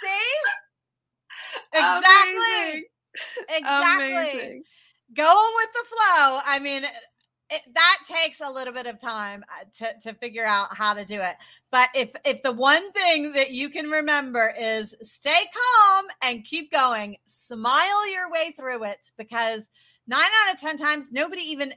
[0.00, 0.08] See?
[1.72, 2.40] Exactly.
[2.40, 2.84] Amazing.
[3.48, 4.12] Exactly.
[4.12, 4.62] Amazing.
[5.16, 6.38] Going with the flow.
[6.46, 6.82] I mean,
[7.50, 11.04] it, that takes a little bit of time uh, to, to figure out how to
[11.04, 11.36] do it.
[11.70, 16.70] But if if the one thing that you can remember is stay calm and keep
[16.70, 19.62] going, smile your way through it because
[20.06, 21.74] nine out of ten times nobody even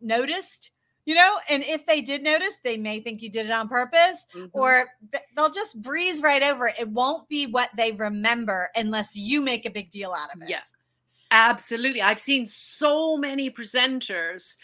[0.00, 0.70] noticed
[1.04, 4.26] you know, and if they did notice, they may think you did it on purpose
[4.34, 4.50] Mhm.
[4.52, 6.74] or th- they'll just breeze right over it.
[6.78, 10.50] It won't be what they remember unless you make a big deal out of it.
[10.50, 10.60] Yeah.
[11.30, 12.02] Absolutely.
[12.02, 14.58] I've seen so many presenters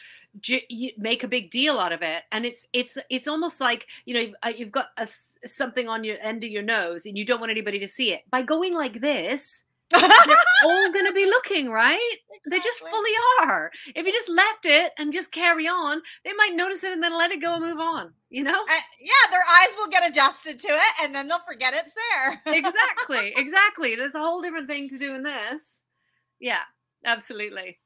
[0.99, 4.21] make a big deal out of it and it's it's it's almost like you know
[4.57, 5.07] you've, uh, got a,
[5.47, 8.23] something on your end of your nose and you don't want anybody to see it.
[8.31, 10.01] By going like this they're
[10.65, 12.17] all going to be looking right?
[12.51, 13.11] They just fully
[13.43, 13.71] are.
[13.95, 17.17] If you just left it and just carry on they might notice it and then
[17.17, 18.63] let it go and move on you know?
[18.63, 22.55] Uh, yeah, their eyes will get adjusted to it and then they'll forget it's there.
[22.55, 25.83] exactly exactly there's a whole different thing to do in this.
[26.41, 26.63] Yeah
[27.05, 27.79] absolutely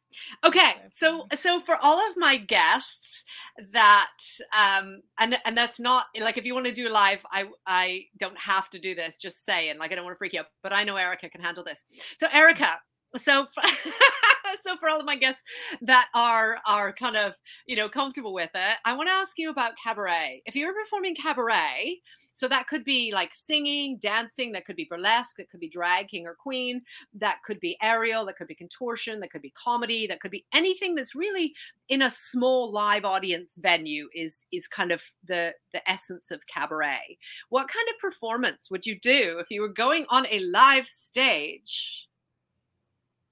[0.45, 3.25] okay so so for all of my guests
[3.73, 4.17] that
[4.59, 8.39] um and and that's not like if you want to do live i i don't
[8.39, 10.73] have to do this just saying like i don't want to freak you out but
[10.73, 11.85] i know erica can handle this.
[12.17, 12.79] So erica
[13.17, 13.47] so
[14.61, 15.43] so for all of my guests
[15.83, 17.35] that are are kind of
[17.67, 20.43] you know comfortable with it i want to ask you about cabaret.
[20.47, 22.01] If you're performing cabaret
[22.33, 26.09] so that could be like singing dancing that could be burlesque that could be drag
[26.09, 26.83] king or queen
[27.15, 30.45] that could be aerial that could be contortion that could be comedy that could be
[30.53, 31.55] anything that's really
[31.89, 37.19] in a small live audience venue is is kind of the the essence of cabaret.
[37.49, 42.08] What kind of performance would you do if you were going on a live stage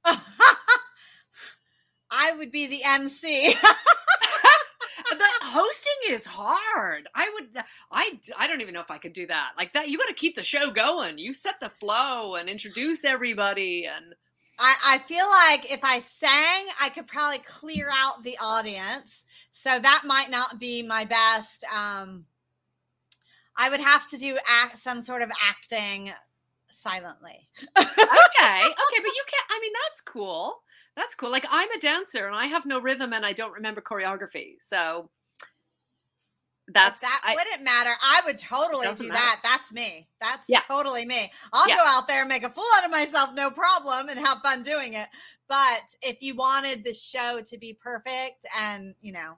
[2.10, 3.54] I would be the MC.
[5.10, 9.26] but hosting is hard i would i i don't even know if i could do
[9.26, 12.48] that like that you got to keep the show going you set the flow and
[12.48, 14.14] introduce everybody and
[14.58, 19.24] I, I feel like if I sang, I could probably clear out the audience.
[19.52, 21.64] So that might not be my best.
[21.64, 22.24] Um,
[23.56, 26.10] I would have to do act, some sort of acting
[26.76, 27.48] silently.
[27.78, 30.56] okay okay but you can't i mean that's cool
[30.96, 33.80] that's cool like i'm a dancer and i have no rhythm and i don't remember
[33.80, 35.10] choreography so
[36.66, 37.90] But that's that I, wouldn't matter.
[38.02, 39.14] I would totally do matter.
[39.14, 39.40] that.
[39.44, 40.08] That's me.
[40.20, 40.60] That's Yeah.
[40.68, 41.30] totally me.
[41.52, 41.76] I'll Yeah.
[41.76, 44.62] go out there and make a fool out of myself, no problem, and have fun
[44.62, 45.08] doing it.
[45.48, 49.36] But if you wanted the show to be perfect and, you know,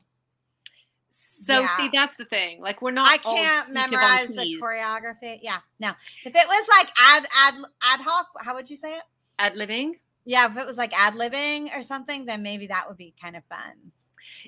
[1.10, 5.38] so see that's the thing like we're not I can't memorize the choreography.
[5.42, 5.92] Yeah, no.
[6.24, 9.02] If it was like ad ad ad hoc, how would you say it?
[9.38, 9.92] ad libbing
[10.24, 13.36] Yeah, if it was like ad libbing or something, then maybe that would be kind
[13.36, 13.92] of fun.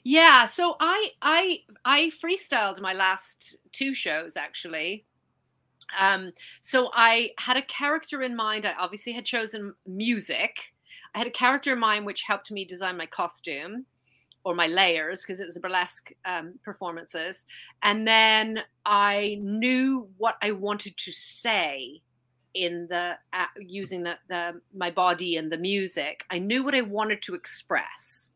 [0.05, 5.07] Yeah, so I I I freestyled my last two shows actually.
[5.99, 8.65] Um, so I had a character in mind.
[8.65, 10.73] I obviously had chosen music.
[11.15, 13.87] I had a character in mind which helped me design my costume
[14.45, 17.47] or my layers because it was a burlesque um, performances.
[17.83, 22.03] And then I knew what I wanted to say
[22.55, 26.25] in the uh, using the, the my body and the music.
[26.31, 28.33] I knew what I wanted to express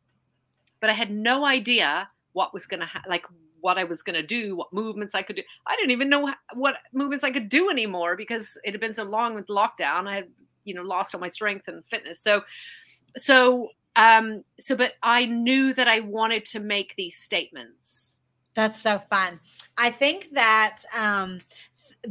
[0.84, 3.24] but I had no idea what was to ha- like
[3.62, 5.42] what I was to do, what movements I could do.
[5.66, 9.04] I didn't even know what movements I could do anymore because it had been so
[9.04, 10.06] long with lockdown.
[10.06, 10.28] I had,
[10.64, 12.20] you know, lost all my strength and fitness.
[12.20, 12.42] So,
[13.16, 18.20] so, um, so, but I knew that I wanted to make these statements.
[18.54, 19.40] That's so fun.
[19.76, 21.40] I think that um,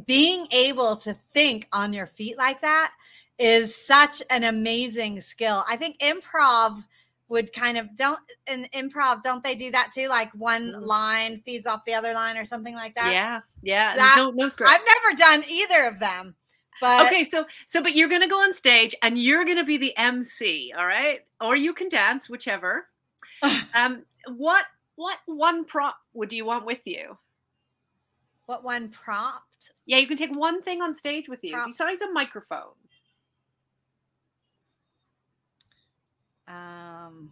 [0.06, 2.92] being able to think on your feet like that
[3.40, 5.64] is such an amazing skill.
[5.70, 6.84] I think improv
[7.30, 10.86] would kind of don't in improv don't they do that too like one Mhm.
[10.86, 13.96] line feeds off the other line or something like that yeah, yeah.
[13.96, 14.72] That- no no script.
[14.72, 16.36] i've never done either of them
[16.82, 19.96] but okay, so so but you're gonna go on stage and you're gonna be the
[19.98, 21.20] MC, all right?
[21.42, 22.88] Or you can dance, whichever.
[23.76, 27.18] um, what what one prop would you want with you?
[28.46, 31.68] what one prompt Yeah, you can take one thing on stage with you Prop.
[31.68, 32.74] besides a microphone.
[36.48, 37.32] um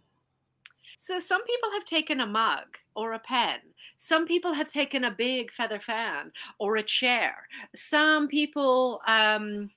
[1.02, 3.58] So some people have taken a mug or a pen.
[3.96, 7.48] Some people have taken a big feather fan or a chair.
[7.74, 9.70] Some people um,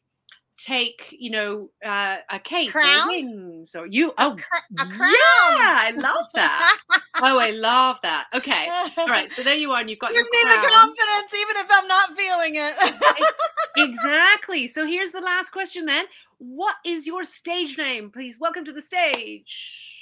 [0.55, 3.09] take, you know, uh, a cape Crown?
[3.09, 4.13] or wings or you.
[4.19, 6.77] Oh, cr- a yeah, I love that.
[7.23, 8.27] oh, I love that.
[8.35, 9.31] Okay, all right.
[9.31, 10.69] So there you are, and you've got give your me the crown.
[10.69, 13.33] confidence even if i'm not feeling it
[13.77, 14.67] exactly.
[14.67, 16.05] So here's the last question then.
[16.38, 18.11] What is your stage name?
[18.11, 19.95] Please welcome to the stage.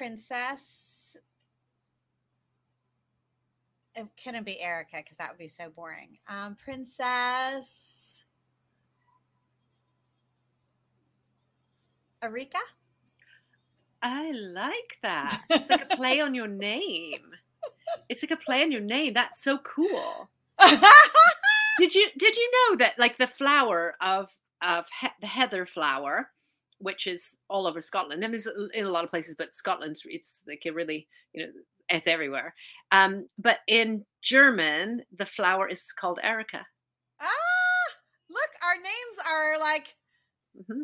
[0.00, 1.16] Princess
[3.94, 8.24] it couldn't be erica because that would be so boring um princess
[12.22, 12.60] Arika?
[14.02, 15.42] I like that.
[15.48, 17.32] It's like a play on your name.
[18.08, 19.14] It's like a play on your name.
[19.14, 20.28] That's so cool.
[21.78, 24.28] Did you did you know that like the flower of
[24.60, 26.30] of he- the heather flower
[26.80, 28.24] which is all over Scotland.
[28.24, 31.52] And there's in a lot of places, but Scotland's it's like a really you know
[31.88, 32.54] it's everywhere.
[32.92, 36.66] Um, but in German, the flower is called Erica.
[37.20, 37.26] Ah,
[38.28, 39.94] look, our names are like.
[40.58, 40.82] Mm-hmm.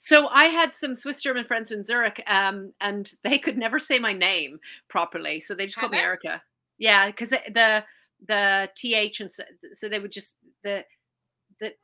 [0.00, 3.98] So I had some Swiss German friends in Zurich, um, and they could never say
[3.98, 4.58] my name
[4.88, 6.42] properly, so they just called me Erica.
[6.78, 7.84] Yeah, because the, the
[8.26, 10.84] the th and so, so they would just the
[11.60, 11.74] the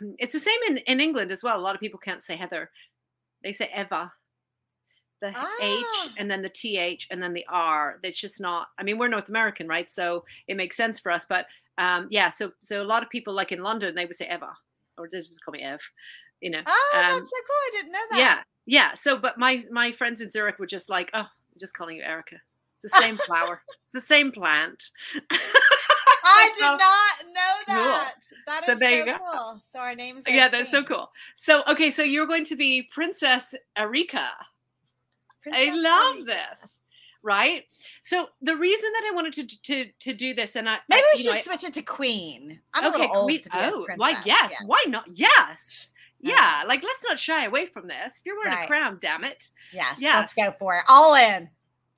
[0.00, 1.58] um, it's the same in in England as well.
[1.58, 2.70] A lot of people can't say Heather;
[3.42, 4.12] they say Eva.
[5.20, 5.56] The ah.
[5.62, 7.98] H and then the TH and then the R.
[8.02, 8.68] It's just not.
[8.78, 9.88] I mean, we're North American, right?
[9.88, 11.24] So it makes sense for us.
[11.24, 11.46] But
[11.78, 14.52] um, yeah, so so a lot of people, like in London, they would say Eva,
[14.98, 15.80] or they just call me Ev.
[16.40, 16.62] You know.
[16.66, 17.56] Oh, um, that's so cool!
[17.56, 18.18] I didn't know that.
[18.18, 18.94] Yeah, yeah.
[18.94, 22.02] So, but my my friends in Zurich were just like, oh, I'm just calling you
[22.02, 22.36] Erica.
[22.76, 23.62] It's the same flower.
[23.86, 24.90] It's the same plant.
[26.62, 26.76] I
[27.22, 28.14] did not know that.
[28.28, 28.38] Cool.
[28.46, 29.18] That so is there so you go.
[29.18, 29.60] cool.
[29.72, 30.24] So our names.
[30.28, 31.10] yeah, that's so cool.
[31.34, 34.28] So okay, so you're going to be Princess Erika.
[35.42, 36.32] Princess I love Erika.
[36.32, 36.78] this.
[37.22, 37.64] Right.
[38.02, 41.12] So the reason that I wanted to to to do this, and I maybe I,
[41.14, 42.60] we should know, switch it to Queen.
[42.74, 44.20] I'm okay, a little Queen, oh, why?
[44.24, 44.54] Yes.
[44.66, 45.04] Why not?
[45.14, 45.92] Yes.
[46.24, 46.32] Uh-huh.
[46.36, 48.18] Yeah, like let's not shy away from this.
[48.18, 48.64] If you're wearing right.
[48.64, 49.50] a crown, damn it.
[49.72, 50.16] Yes, yes.
[50.20, 50.84] Let's go for it.
[50.88, 51.50] All in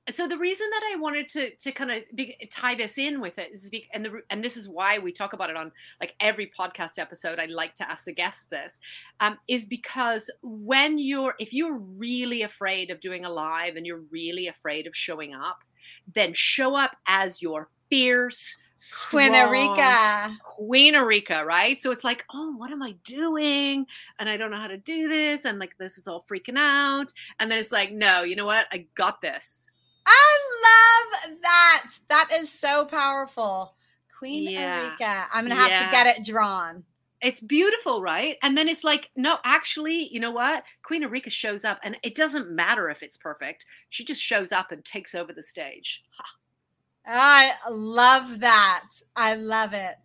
[0.09, 2.03] so the reason that I wanted to to kind of
[2.49, 5.33] tie this in with it is be, and the and this is why we talk
[5.33, 7.39] about it on like every podcast episode.
[7.39, 8.79] I like to ask the guests this,
[9.19, 14.03] um, is because when you're if you're really afraid of doing a live and you're
[14.11, 15.59] really afraid of showing up,
[16.13, 18.57] then show up as your fierce.
[19.09, 20.37] Queen Erika.
[20.43, 21.81] Queen Erika, right?
[21.81, 23.87] So it's like, oh, what am I doing?
[24.19, 25.45] And I don't know how to do this.
[25.45, 27.11] And like, this is all freaking out.
[27.39, 28.67] And then it's like, no, you know what?
[28.71, 29.67] I got this
[30.07, 31.89] I love that.
[32.07, 33.75] That is so powerful.
[34.17, 34.83] Queen yeah.
[34.83, 35.25] Erika.
[35.33, 35.85] I'm going to have yeah.
[35.85, 36.83] to get it drawn.
[37.21, 38.37] It's beautiful, right?
[38.43, 40.63] And then it's like, no, actually, you know what?
[40.83, 43.65] Queen Erika shows up, and it doesn't matter if it's perfect.
[43.89, 46.03] She just shows up and takes over the stage.
[47.07, 48.85] I love that.
[49.15, 49.97] I love it.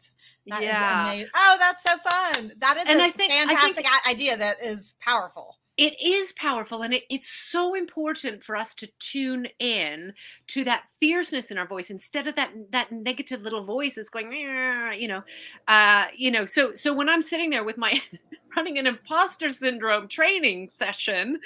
[0.46, 1.24] That yeah.
[1.34, 2.52] Oh, that's so fun.
[2.58, 6.32] That is and a I think, fantastic I think, idea that is powerful it is
[6.34, 10.12] powerful and it, it's so important for us to tune in
[10.46, 14.30] to that fierceness in our voice instead of that that negative little voice that's going
[14.32, 15.22] you know
[15.68, 18.00] uh you know so so when i'm sitting there with my
[18.56, 21.40] running an imposter syndrome training session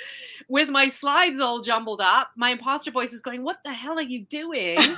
[0.49, 4.03] with my slides all jumbled up my imposter voice is going what the hell are
[4.03, 4.79] you doing?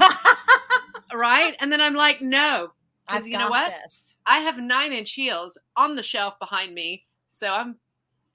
[1.15, 1.57] Right?
[1.61, 2.73] And then i'm like no
[3.07, 3.73] because you know what?
[3.83, 4.15] this.
[4.27, 7.77] i have nine inch heels on the shelf behind me so i'm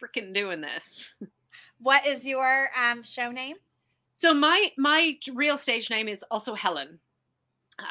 [0.04, 1.16] freaking doing this.
[1.80, 3.56] What is your um, show name?
[4.14, 7.00] So my my real stage name is also Helen,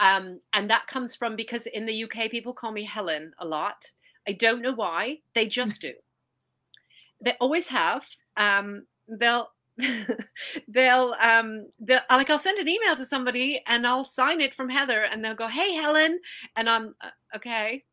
[0.00, 3.84] um, and that comes from because in the UK people call me Helen a lot.
[4.26, 5.18] I don't know why.
[5.34, 5.92] They just do.
[7.24, 8.08] They always have.
[8.36, 9.50] Um, they'll
[10.68, 14.68] they'll um they'll, like I'll send an email to somebody and I'll sign it from
[14.68, 16.20] Heather and they'll go, "Hey Helen,"
[16.56, 17.84] and I'm uh, okay.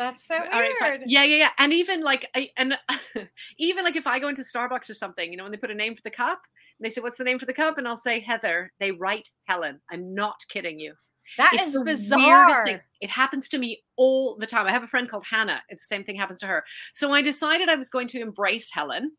[0.00, 0.74] That's so weird.
[0.80, 1.50] Right, yeah, yeah, yeah.
[1.58, 2.74] And even like, I, and
[3.58, 5.74] even like if I go into Starbucks or something, you know, when they put a
[5.74, 6.40] name for the cup,
[6.78, 8.72] and they say, "What's the name for the cup?" and I'll say Heather.
[8.80, 9.78] They write Helen.
[9.92, 10.94] I'm not kidding you.
[11.36, 12.64] That it's is the bizarre.
[12.64, 12.80] Thing.
[13.02, 14.66] It happens to me all the time.
[14.66, 15.62] I have a friend called Hannah.
[15.68, 16.64] It's the same thing happens to her.
[16.94, 19.12] So I decided I was going to embrace Helen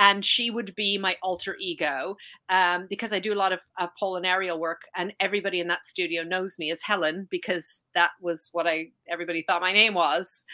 [0.00, 2.16] and she would be my alter ego
[2.48, 6.24] um, because I do a lot of uh, Apollinario work, and everybody in that studio
[6.24, 10.46] knows me as Helen because that was what I everybody thought my name was,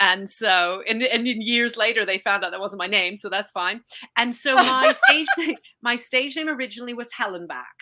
[0.00, 3.50] and so and, and years later they found out that wasn't my name, so that's
[3.50, 3.82] fine.
[4.16, 7.74] And so my stage name, my stage name originally was Helen Back,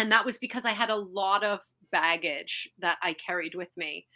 [0.00, 1.60] and that was because I had a lot of
[1.92, 4.06] baggage that I carried with me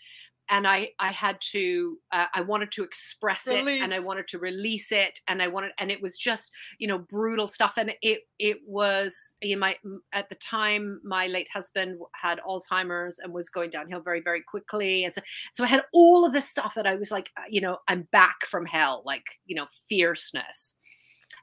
[0.48, 3.80] and I I had to uh, I wanted to express Release.
[3.80, 6.88] it and I wanted to release it and I wanted and it was just you
[6.88, 9.76] know brutal stuff and it it was you know my
[10.12, 15.04] at the time my late husband had Alzheimer's and was going downhill very very quickly
[15.04, 15.20] and so
[15.52, 18.08] so I had all of this stuff that I was like uh, you know I'm
[18.12, 20.76] back from hell like you know fierceness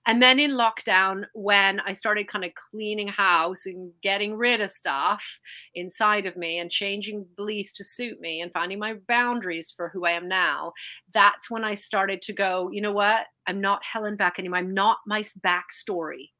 [0.10, 4.72] and then in lockdown, when I started kind of cleaning house and getting rid of
[4.72, 5.40] stuff
[5.76, 10.06] inside of me and changing beliefs to suit me and finding my boundaries for who
[10.06, 10.74] I am now,
[11.14, 13.28] that's when I started to go, you know what?
[13.46, 14.58] I'm not Helen Back anymore.
[14.58, 16.32] I'm not my backstory.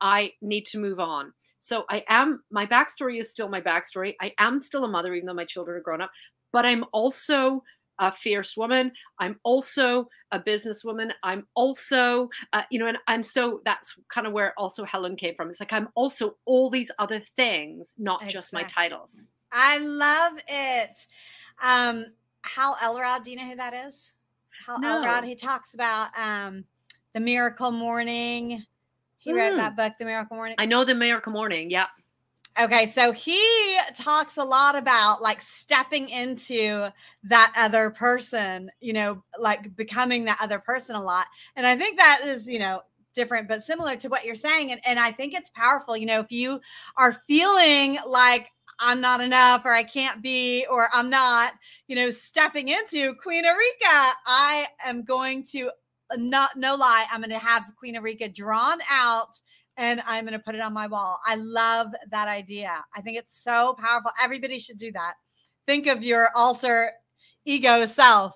[0.00, 1.32] I need to move on.
[1.60, 4.16] So I am, my backstory is still my backstory.
[4.20, 6.10] I am still a mother, even though my children are grown up,
[6.52, 7.62] but I'm also
[8.02, 8.90] a fierce woman.
[9.20, 11.12] I'm also a businesswoman.
[11.22, 15.36] I'm also, uh, you know, and, and so that's kind of where also Helen came
[15.36, 15.48] from.
[15.50, 18.32] It's like I'm also all these other things, not exactly.
[18.32, 19.30] just my titles.
[19.52, 21.06] I love it.
[21.62, 22.06] Um,
[22.44, 24.10] Hal Elrod, do you know who that is?
[24.66, 24.96] Hal no.
[24.98, 26.64] Elrod, he talks about um,
[27.14, 28.64] The Miracle Morning.
[29.18, 29.58] He wrote Mm.
[29.58, 30.56] that book, The Miracle Morning.
[30.58, 31.70] I know the Miracle Morning.
[31.70, 31.86] Yeah.
[32.60, 33.40] Okay, so he
[33.96, 36.88] talks a lot about like stepping into
[37.24, 41.26] that other person, you know, like becoming that other person a lot.
[41.56, 42.82] And I think that is, you know,
[43.14, 46.20] different but similar to what you're saying and and I think it's powerful, you know,
[46.20, 46.60] if you
[46.96, 51.52] are feeling like I'm not enough or I can't be or I'm not,
[51.88, 55.70] you know, stepping into Queen Erika, I am going to
[56.10, 59.40] uh, not no lie, I'm going to have Queen Erika drawn out
[59.76, 61.18] and I'm going to put it on my wall.
[61.26, 62.84] I love that idea.
[62.94, 64.10] I think it's so powerful.
[64.22, 65.14] Everybody should do that.
[65.66, 66.92] Think of your alter
[67.44, 68.34] ego self.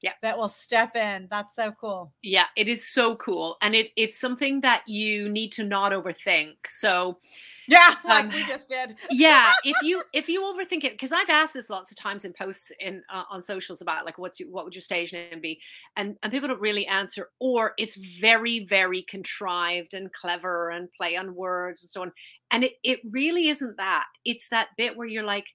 [0.00, 0.12] Yeah.
[0.22, 1.26] That will step in.
[1.30, 2.12] That's so cool.
[2.22, 3.56] Yeah, it is so cool.
[3.62, 6.54] And it it's something that you need to not overthink.
[6.68, 7.18] So
[7.66, 8.96] Yeah, like Um, we just did.
[9.10, 12.32] yeah if you if you overthink it because i've asked this lots of times in
[12.32, 15.60] posts in uh, on socials about like what's your, what would your stage name be
[15.96, 21.16] and and people don't really answer or it's very very contrived and clever and play
[21.16, 22.12] on words and so on
[22.50, 25.46] and it it really isn't that it's that bit where you're like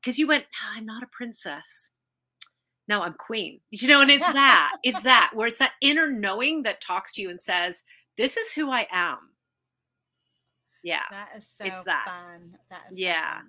[0.00, 1.92] because you went "No, i'm not a princess
[2.90, 6.62] no i'm queen you know and it's that it's that where it's that inner knowing
[6.64, 7.84] that talks to you and says
[8.18, 9.18] this is who i am
[10.82, 12.04] yeah That is so It's that.
[12.16, 12.56] fun.
[12.70, 13.40] That is Yeah.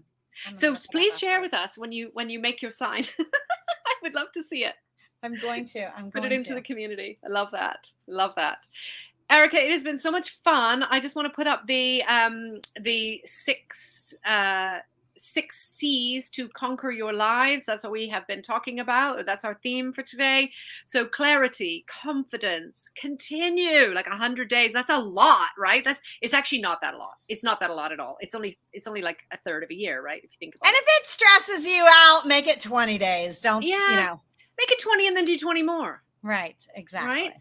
[0.45, 0.55] fun.
[0.55, 3.03] So look it please share with us when you when you make your sign.
[3.19, 4.75] I would love to see it.
[5.23, 5.95] I'm going to.
[5.95, 6.55] I'm Put it into to.
[6.55, 7.19] the community.
[7.25, 7.87] I love that.
[8.07, 8.67] Love that.
[9.29, 10.83] Erica, it has been so much fun.
[10.83, 14.79] I just want to put up the um the six uh
[15.17, 17.65] six C's to conquer your lives.
[17.65, 19.25] That's what we have been talking about.
[19.25, 20.51] That's our theme for today.
[20.85, 23.93] So clarity, confidence, continue.
[23.93, 24.73] Like a hundred days.
[24.73, 25.83] That's a lot, right?
[25.83, 27.15] That's it's actually not that a lot.
[27.27, 28.17] It's not that a lot at all.
[28.19, 30.21] It's only it's only like a third of a year, right?
[30.23, 30.83] If you think about And it.
[30.85, 33.39] if it stresses you out, make it 20 days.
[33.39, 34.21] Don't, you know.
[34.57, 36.03] Make it 20 and then do 20 more.
[36.23, 36.55] Right.
[36.75, 37.31] Exactly.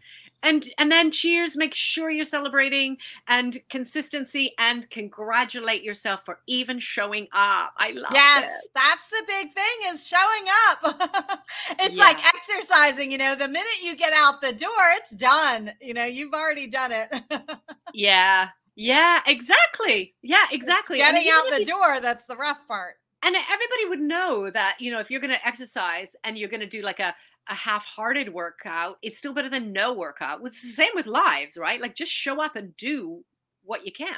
[0.43, 6.79] And and then cheers make sure you're celebrating and consistency and congratulate yourself for even
[6.79, 8.15] showing up i love it.
[8.15, 11.41] Yes, it that's the big thing is showing up.
[11.79, 15.71] it's like exercising, you know, the minute you get out the door, it's done.
[15.81, 17.21] You know, you've already done it.
[17.93, 22.37] yeah yeah exactly yeah It's exactly I mean, getting out the you- door, that's the
[22.37, 22.95] rough part.
[23.23, 26.61] And everybody would know that you know if you're going to exercise and you're going
[26.61, 27.15] to do like a
[27.49, 31.81] a half-hearted workout it's still better than no workout it's the same with lives right
[31.81, 33.23] like just show up and do
[33.63, 34.15] what you can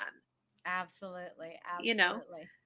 [0.65, 1.59] Absolutely.
[1.65, 1.87] Absolutely.
[1.87, 2.21] You know,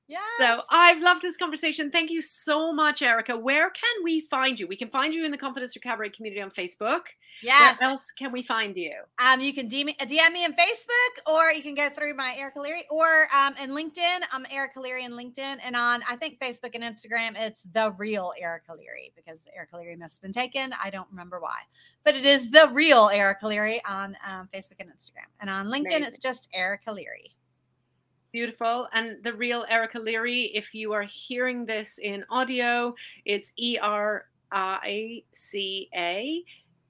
[0.08, 0.20] Yeah.
[0.38, 1.92] So I've loved this conversation.
[1.92, 3.38] Thank you so much, Erica.
[3.38, 4.66] Where can we find you?
[4.66, 7.02] We can find you in the Confidence Cabaret community on Facebook.
[7.44, 7.78] yes.
[7.80, 8.94] Where else can we find you?
[9.20, 12.34] Um, you can DM me, DM me on Facebook, or you can go through my
[12.38, 14.20] Erica Leary, or um, in LinkedIn.
[14.32, 18.32] I'm Erica Leary in LinkedIn, and on I think Facebook and Instagram, it's the real
[18.40, 20.74] Erica Leary because Erica Leary must have been taken.
[20.82, 21.58] I don't remember why,
[22.06, 25.98] but it is the real Erica Leary on um, Facebook and Instagram, and on LinkedIn,
[25.98, 26.04] Amazing.
[26.04, 27.32] it's just Erica Leary.
[28.32, 28.88] Beautiful.
[28.94, 32.94] And the real Erica Leary, if you are hearing this in audio,
[33.26, 36.44] it's E R I C A,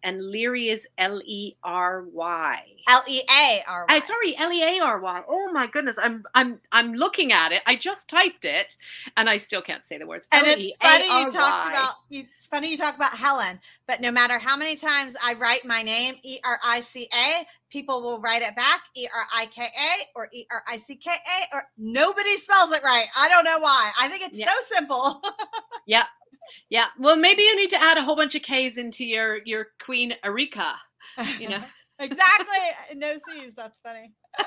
[0.04, 2.64] and Leary is L E R Y.
[2.90, 3.86] L E A R.
[3.90, 5.22] Uh, sorry, L E A R Y.
[5.28, 7.62] Oh my goodness, I'm I'm I'm looking at it.
[7.66, 8.78] I just typed it,
[9.18, 10.28] and I still can't say the words.
[10.32, 13.60] And it's funny you L A R talked about it's funny you talk about Helen,
[13.88, 17.46] but no matter how many times I write my name E R I C A,
[17.70, 20.96] people will write it back E R I K A or E R I C
[20.96, 23.06] K A or nobody spells it right.
[23.18, 23.92] I don't know why.
[24.00, 24.48] I think it's Yeah.
[24.48, 25.22] so simple.
[25.90, 26.04] Yeah.
[26.70, 26.86] Yeah.
[26.98, 30.14] Well, maybe you need to add a whole bunch of K's into your your Queen
[30.24, 30.74] Erika.
[31.40, 31.64] You know.
[32.00, 32.96] exactly.
[32.96, 33.56] No C's.
[33.56, 34.14] That's funny.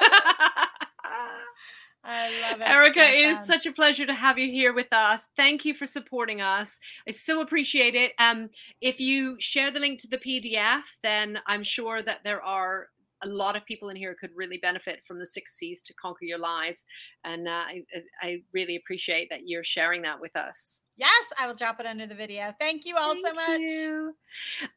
[2.02, 2.70] I love it.
[2.70, 5.28] Erica, it is such a pleasure to have you here with us.
[5.36, 6.78] Thank you for supporting us.
[7.06, 8.12] I so appreciate it.
[8.18, 8.48] Um,
[8.80, 12.88] if you share the link to the PDF, then I'm sure that there are
[13.22, 16.24] a lot of people in here could really benefit from the six C's to conquer
[16.24, 16.84] your lives.
[17.24, 17.84] And uh, I,
[18.20, 20.82] I really appreciate that you're sharing that with us.
[20.96, 22.54] Yes, I will drop it under the video.
[22.58, 23.60] Thank you all so Thank much.
[23.60, 24.14] you.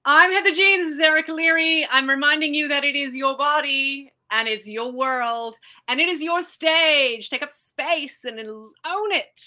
[0.05, 0.81] I'm Heather Jean.
[0.81, 1.85] This is Erica Leary.
[1.91, 6.21] I'm reminding you that it is your body and it's your world and it is
[6.21, 7.29] your stage.
[7.29, 9.39] Take up space and own it.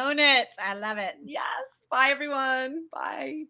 [0.00, 0.48] Own it.
[0.62, 1.14] I love it.
[1.24, 1.42] Yes.
[1.90, 2.84] Bye, everyone.
[2.92, 3.44] Bye.